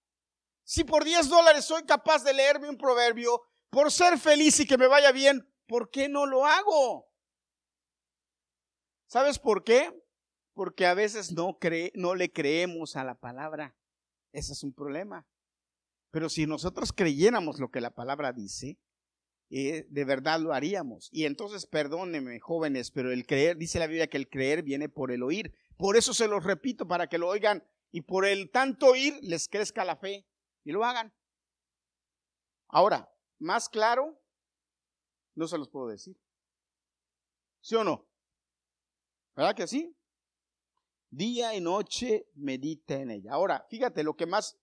[0.64, 4.78] Si por 10 dólares soy capaz de leerme un proverbio, por ser feliz y que
[4.78, 7.11] me vaya bien, ¿por qué no lo hago?
[9.12, 9.94] ¿Sabes por qué?
[10.54, 13.76] Porque a veces no, cree, no le creemos a la palabra.
[14.32, 15.28] Ese es un problema.
[16.12, 18.80] Pero si nosotros creyéramos lo que la palabra dice,
[19.50, 21.10] eh, de verdad lo haríamos.
[21.12, 25.12] Y entonces, perdónenme, jóvenes, pero el creer, dice la Biblia que el creer viene por
[25.12, 25.54] el oír.
[25.76, 29.50] Por eso se los repito, para que lo oigan y por el tanto oír les
[29.50, 30.26] crezca la fe
[30.64, 31.14] y lo hagan.
[32.70, 34.18] Ahora, más claro,
[35.36, 36.16] no se los puedo decir.
[37.60, 38.11] ¿Sí o no?
[39.36, 39.96] ¿Verdad que sí?
[41.10, 43.34] Día y noche medita en ella.
[43.34, 44.58] Ahora, fíjate, lo que más,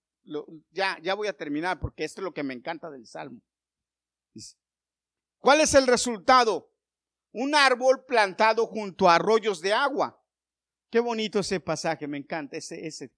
[0.70, 3.40] ya, ya voy a terminar porque esto es lo que me encanta del Salmo.
[5.38, 6.72] ¿Cuál es el resultado?
[7.32, 10.22] Un árbol plantado junto a arroyos de agua.
[10.90, 13.12] Qué bonito ese pasaje, me encanta ese, ese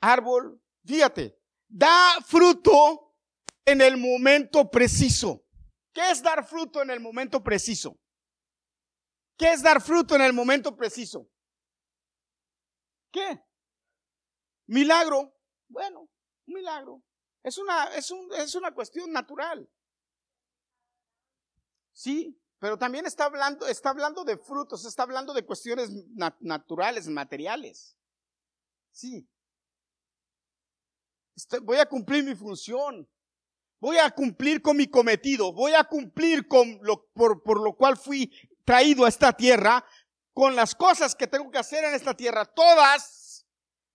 [0.00, 3.16] árbol Fíjate, da fruto
[3.64, 5.46] en el momento preciso.
[5.92, 7.98] ¿Qué es dar fruto en el momento preciso?
[9.36, 11.28] ¿Qué es dar fruto en el momento preciso?
[13.10, 13.42] ¿Qué?
[14.66, 15.34] Milagro.
[15.68, 16.08] Bueno,
[16.46, 17.02] un milagro.
[17.42, 19.68] Es una, es, un, es una cuestión natural.
[21.92, 25.90] Sí, pero también está hablando, está hablando de frutos, está hablando de cuestiones
[26.40, 27.96] naturales, materiales.
[28.90, 29.28] Sí,
[31.62, 33.08] voy a cumplir mi función.
[33.80, 37.98] voy a cumplir con mi cometido, voy a cumplir con lo por, por lo cual
[37.98, 38.32] fui
[38.64, 39.84] traído a esta tierra,
[40.32, 43.46] con las cosas que tengo que hacer en esta tierra, todas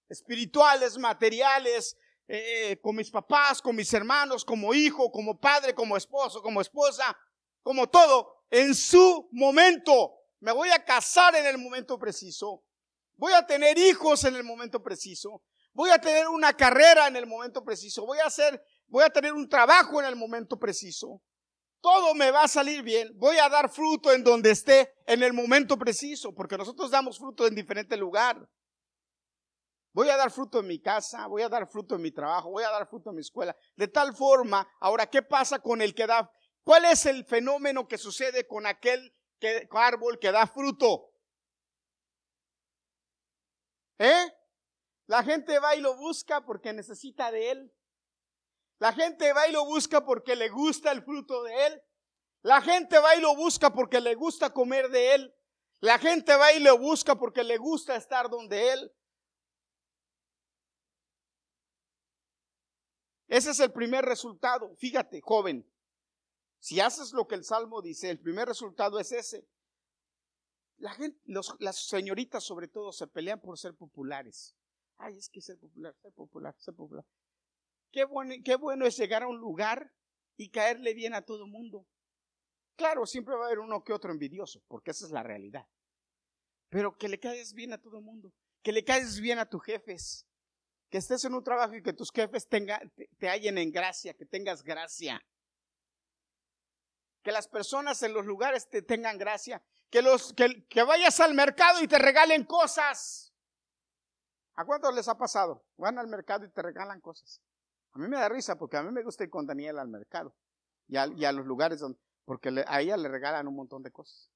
[0.08, 1.98] espirituales, materiales,
[2.28, 7.18] eh, con mis papás, con mis hermanos, como hijo, como padre, como esposo, como esposa,
[7.62, 10.14] como todo, en su momento.
[10.40, 12.64] Me voy a casar en el momento preciso.
[13.18, 15.44] Voy a tener hijos en el momento preciso.
[15.74, 18.06] Voy a tener una carrera en el momento preciso.
[18.06, 21.22] Voy a hacer, voy a tener un trabajo en el momento preciso.
[21.82, 23.12] Todo me va a salir bien.
[23.18, 27.48] Voy a dar fruto en donde esté en el momento preciso, porque nosotros damos fruto
[27.48, 28.50] en diferente lugar.
[29.94, 32.64] Voy a dar fruto en mi casa, voy a dar fruto en mi trabajo, voy
[32.64, 33.56] a dar fruto en mi escuela.
[33.76, 36.32] De tal forma, ahora, ¿qué pasa con el que da?
[36.64, 41.12] ¿Cuál es el fenómeno que sucede con aquel que, árbol que da fruto?
[43.98, 44.32] ¿Eh?
[45.08, 47.74] La gente va y lo busca porque necesita de él.
[48.80, 51.82] La gente va y lo busca porque le gusta el fruto de él.
[52.42, 55.36] La gente va y lo busca porque le gusta comer de él.
[55.82, 58.92] La gente va y lo busca porque le gusta estar donde él.
[63.28, 64.76] Ese es el primer resultado.
[64.78, 65.70] Fíjate, joven,
[66.60, 69.48] si haces lo que el Salmo dice, el primer resultado es ese.
[70.78, 71.20] La gente,
[71.60, 74.56] las señoritas sobre todo se pelean por ser populares.
[74.98, 77.06] Ay, es que ser popular, ser popular, ser popular.
[77.92, 79.92] Qué bueno, qué bueno es llegar a un lugar
[80.38, 81.86] y caerle bien a todo mundo.
[82.76, 85.68] Claro, siempre va a haber uno que otro envidioso, porque esa es la realidad.
[86.70, 88.32] Pero que le caes bien a todo el mundo,
[88.62, 90.26] que le caes bien a tus jefes,
[90.90, 94.64] que estés en un trabajo y que tus jefes te, hallen en gracia, que tengas
[94.64, 95.22] gracia.
[97.22, 99.62] Que las personas en los lugares te tengan gracia.
[99.90, 103.34] Que, los, que, que vayas al mercado y te regalen cosas.
[104.56, 105.66] ¿A cuántos les ha pasado?
[105.76, 107.42] Van al mercado y te regalan cosas.
[108.00, 110.34] A mí me da risa porque a mí me gusta ir con Daniel al mercado
[110.88, 113.92] y a, y a los lugares donde, porque a ella le regalan un montón de
[113.92, 114.32] cosas.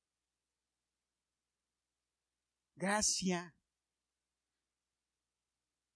[2.76, 3.56] Gracia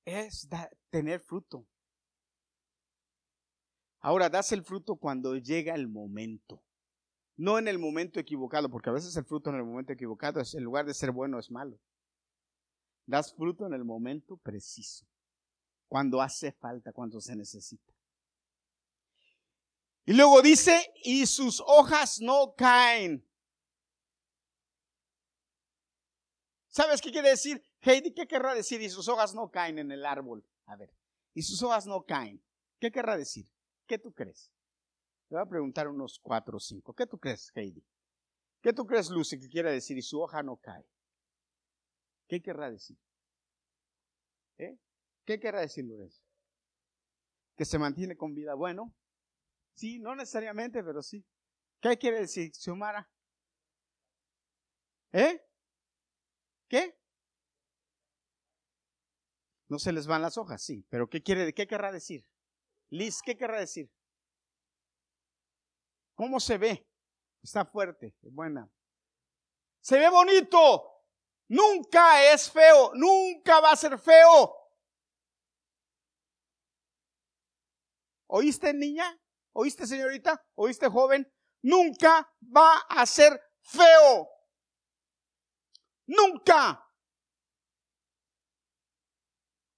[0.06, 0.48] es
[0.90, 1.68] tener fruto.
[4.00, 6.64] Ahora, das el fruto cuando llega el momento.
[7.36, 10.54] No en el momento equivocado, porque a veces el fruto en el momento equivocado es
[10.56, 11.78] en lugar de ser bueno es malo.
[13.06, 15.06] Das fruto en el momento preciso,
[15.88, 17.94] cuando hace falta, cuando se necesita.
[20.06, 23.28] Y luego dice, y sus hojas no caen.
[26.70, 27.62] ¿Sabes qué quiere decir?
[27.82, 28.82] Heidi, ¿qué querrá decir?
[28.82, 30.46] Y sus hojas no caen en el árbol.
[30.66, 30.94] A ver,
[31.34, 32.42] y sus hojas no caen.
[32.80, 33.50] ¿Qué querrá decir?
[33.86, 34.52] ¿Qué tú crees?
[35.30, 36.94] Le voy a preguntar unos cuatro o cinco.
[36.94, 37.84] ¿Qué tú crees, Heidi?
[38.62, 39.98] ¿Qué tú crees, Lucy, que quiere decir?
[39.98, 40.86] Y su hoja no cae.
[42.28, 42.98] ¿Qué querrá decir?
[44.58, 44.78] ¿Eh?
[45.28, 46.24] ¿Qué querrá decir, Lorenzo?
[47.58, 48.54] Que se mantiene con vida.
[48.54, 48.96] Bueno,
[49.74, 51.28] sí, no necesariamente, pero sí.
[51.82, 53.12] ¿Qué quiere decir, Xiomara?
[55.12, 55.46] ¿Eh?
[56.70, 56.98] ¿Qué?
[59.68, 62.26] No se les van las hojas, sí, pero ¿qué quiere, qué querrá decir?
[62.90, 63.92] Liz, ¿qué querrá decir?
[66.16, 66.88] ¿Cómo se ve?
[67.44, 68.72] Está fuerte, buena.
[69.82, 71.04] Se ve bonito.
[71.50, 74.67] Nunca es feo, nunca va a ser feo.
[78.28, 79.20] ¿Oíste, niña?
[79.54, 80.46] ¿Oíste, señorita?
[80.56, 81.32] ¿Oíste, joven?
[81.62, 84.28] Nunca va a ser feo.
[86.06, 86.84] Nunca.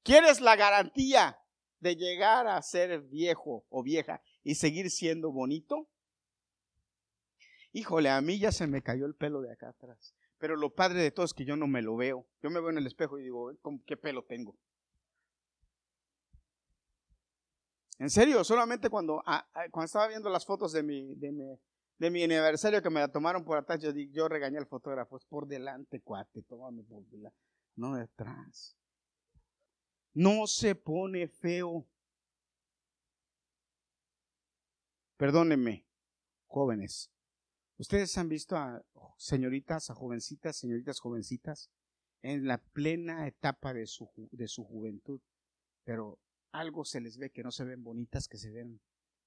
[0.03, 1.39] ¿Quieres la garantía
[1.79, 5.89] de llegar a ser viejo o vieja y seguir siendo bonito?
[7.71, 10.15] Híjole, a mí ya se me cayó el pelo de acá atrás.
[10.39, 12.27] Pero lo padre de todo es que yo no me lo veo.
[12.41, 13.51] Yo me veo en el espejo y digo,
[13.85, 14.57] ¿qué pelo tengo?
[17.99, 21.59] En serio, solamente cuando, ah, ah, cuando estaba viendo las fotos de mi, de, mi,
[21.97, 25.47] de mi aniversario que me la tomaron por atrás, yo, regañé al fotógrafo, es por
[25.47, 27.37] delante, cuate, tómame por delante,
[27.75, 28.79] no detrás
[30.13, 31.87] no se pone feo.
[35.17, 35.85] Perdónenme,
[36.47, 37.11] jóvenes.
[37.77, 38.83] ¿Ustedes han visto a
[39.17, 41.69] señoritas, a jovencitas, señoritas jovencitas
[42.21, 45.21] en la plena etapa de su, de su juventud?
[45.83, 46.19] Pero
[46.51, 48.81] algo se les ve que no se ven bonitas, que se ven,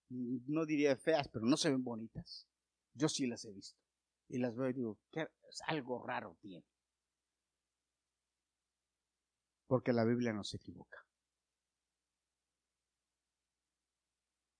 [0.09, 2.47] no diría feas, pero no se ven bonitas.
[2.95, 3.79] Yo sí las he visto.
[4.29, 5.29] Y las veo y digo, ¿qué?
[5.67, 6.65] algo raro tiene.
[9.67, 10.99] Porque la Biblia no se equivoca.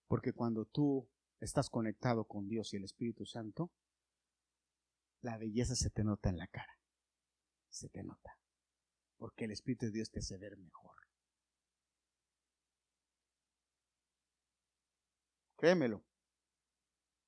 [0.07, 1.09] Porque cuando tú
[1.41, 3.73] estás conectado con Dios y el Espíritu Santo,
[5.23, 6.79] la belleza se te nota en la cara.
[7.71, 8.39] Se te nota.
[9.17, 11.02] Porque el Espíritu de Dios te hace ver mejor.
[15.63, 16.03] Créemelo.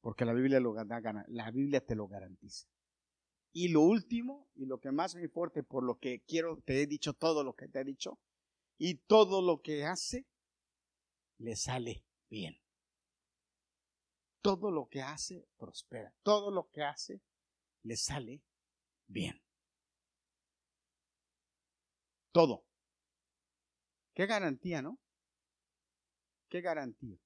[0.01, 2.66] Porque la Biblia, lo, la Biblia te lo garantiza.
[3.53, 6.89] Y lo último, y lo que más me importa, por lo que quiero, te he
[6.89, 8.18] dicho todo lo que te he dicho,
[8.76, 10.26] y todo lo que hace,
[11.39, 12.61] le sale bien.
[14.43, 16.12] Todo lo que hace, prospera.
[16.24, 17.20] Todo lo que hace,
[17.85, 18.43] le sale
[19.07, 19.41] bien.
[22.32, 22.64] Todo.
[24.12, 24.99] Qué garantía, ¿no?
[26.49, 27.23] Qué garantía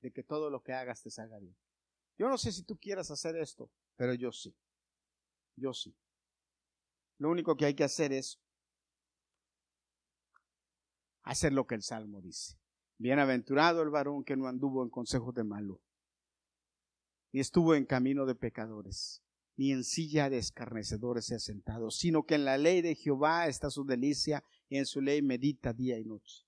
[0.00, 1.56] de que todo lo que hagas te salga bien.
[2.18, 4.56] Yo no sé si tú quieras hacer esto, pero yo sí.
[5.56, 5.94] Yo sí.
[7.18, 8.38] Lo único que hay que hacer es
[11.22, 12.58] hacer lo que el Salmo dice.
[12.98, 15.82] Bienaventurado el varón que no anduvo en consejos de malo,
[17.32, 19.22] ni estuvo en camino de pecadores,
[19.56, 23.48] ni en silla de escarnecedores se ha sentado, sino que en la ley de Jehová
[23.48, 26.45] está su delicia y en su ley medita día y noche.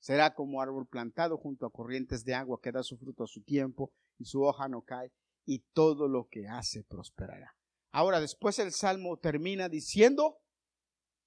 [0.00, 3.42] Será como árbol plantado junto a corrientes de agua que da su fruto a su
[3.42, 5.12] tiempo y su hoja no cae
[5.44, 7.54] y todo lo que hace prosperará.
[7.92, 10.38] Ahora, después el Salmo termina diciendo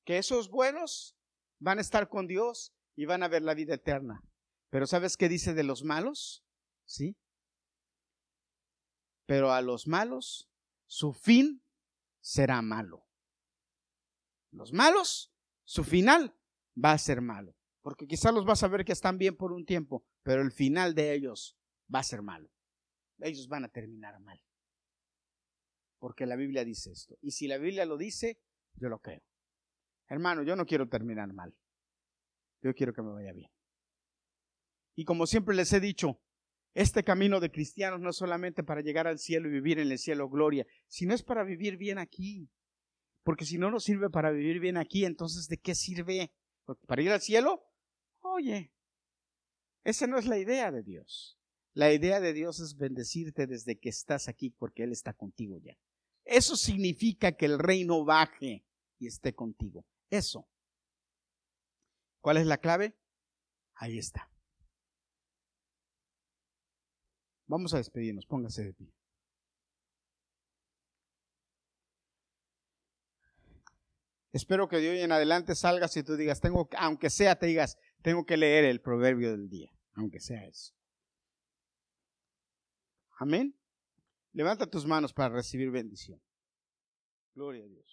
[0.05, 1.15] que esos buenos
[1.59, 4.23] van a estar con Dios y van a ver la vida eterna.
[4.69, 6.43] Pero ¿sabes qué dice de los malos?
[6.85, 7.15] ¿Sí?
[9.25, 10.49] Pero a los malos,
[10.87, 11.63] su fin
[12.21, 13.05] será malo.
[14.51, 15.31] Los malos,
[15.63, 16.35] su final
[16.75, 17.55] va a ser malo.
[17.83, 20.95] Porque quizás los vas a ver que están bien por un tiempo, pero el final
[20.95, 21.55] de ellos
[21.93, 22.49] va a ser malo.
[23.19, 24.41] Ellos van a terminar mal
[26.03, 27.17] porque la Biblia dice esto.
[27.21, 28.37] Y si la Biblia lo dice,
[28.73, 29.23] yo lo creo.
[30.09, 31.55] Hermano, yo no quiero terminar mal.
[32.61, 33.49] Yo quiero que me vaya bien.
[34.97, 36.19] Y como siempre les he dicho,
[36.73, 39.97] este camino de cristianos no es solamente para llegar al cielo y vivir en el
[39.97, 42.49] cielo gloria, sino es para vivir bien aquí.
[43.23, 46.33] Porque si no nos sirve para vivir bien aquí, entonces ¿de qué sirve?
[46.85, 47.63] ¿Para ir al cielo?
[48.23, 48.73] Oye,
[49.83, 51.37] esa no es la idea de Dios.
[51.73, 55.77] La idea de Dios es bendecirte desde que estás aquí porque Él está contigo ya.
[56.23, 58.65] Eso significa que el reino baje
[58.97, 59.85] y esté contigo.
[60.09, 60.47] Eso.
[62.21, 62.95] ¿Cuál es la clave?
[63.75, 64.29] Ahí está.
[67.47, 68.93] Vamos a despedirnos, póngase de pie.
[74.31, 77.77] Espero que de hoy en adelante salgas y tú digas, tengo, aunque sea, te digas,
[78.03, 80.73] tengo que leer el proverbio del día, aunque sea eso.
[83.17, 83.57] Amén.
[84.33, 86.21] Levanta tus manos para recibir bendición.
[87.33, 87.92] Gloria a Dios.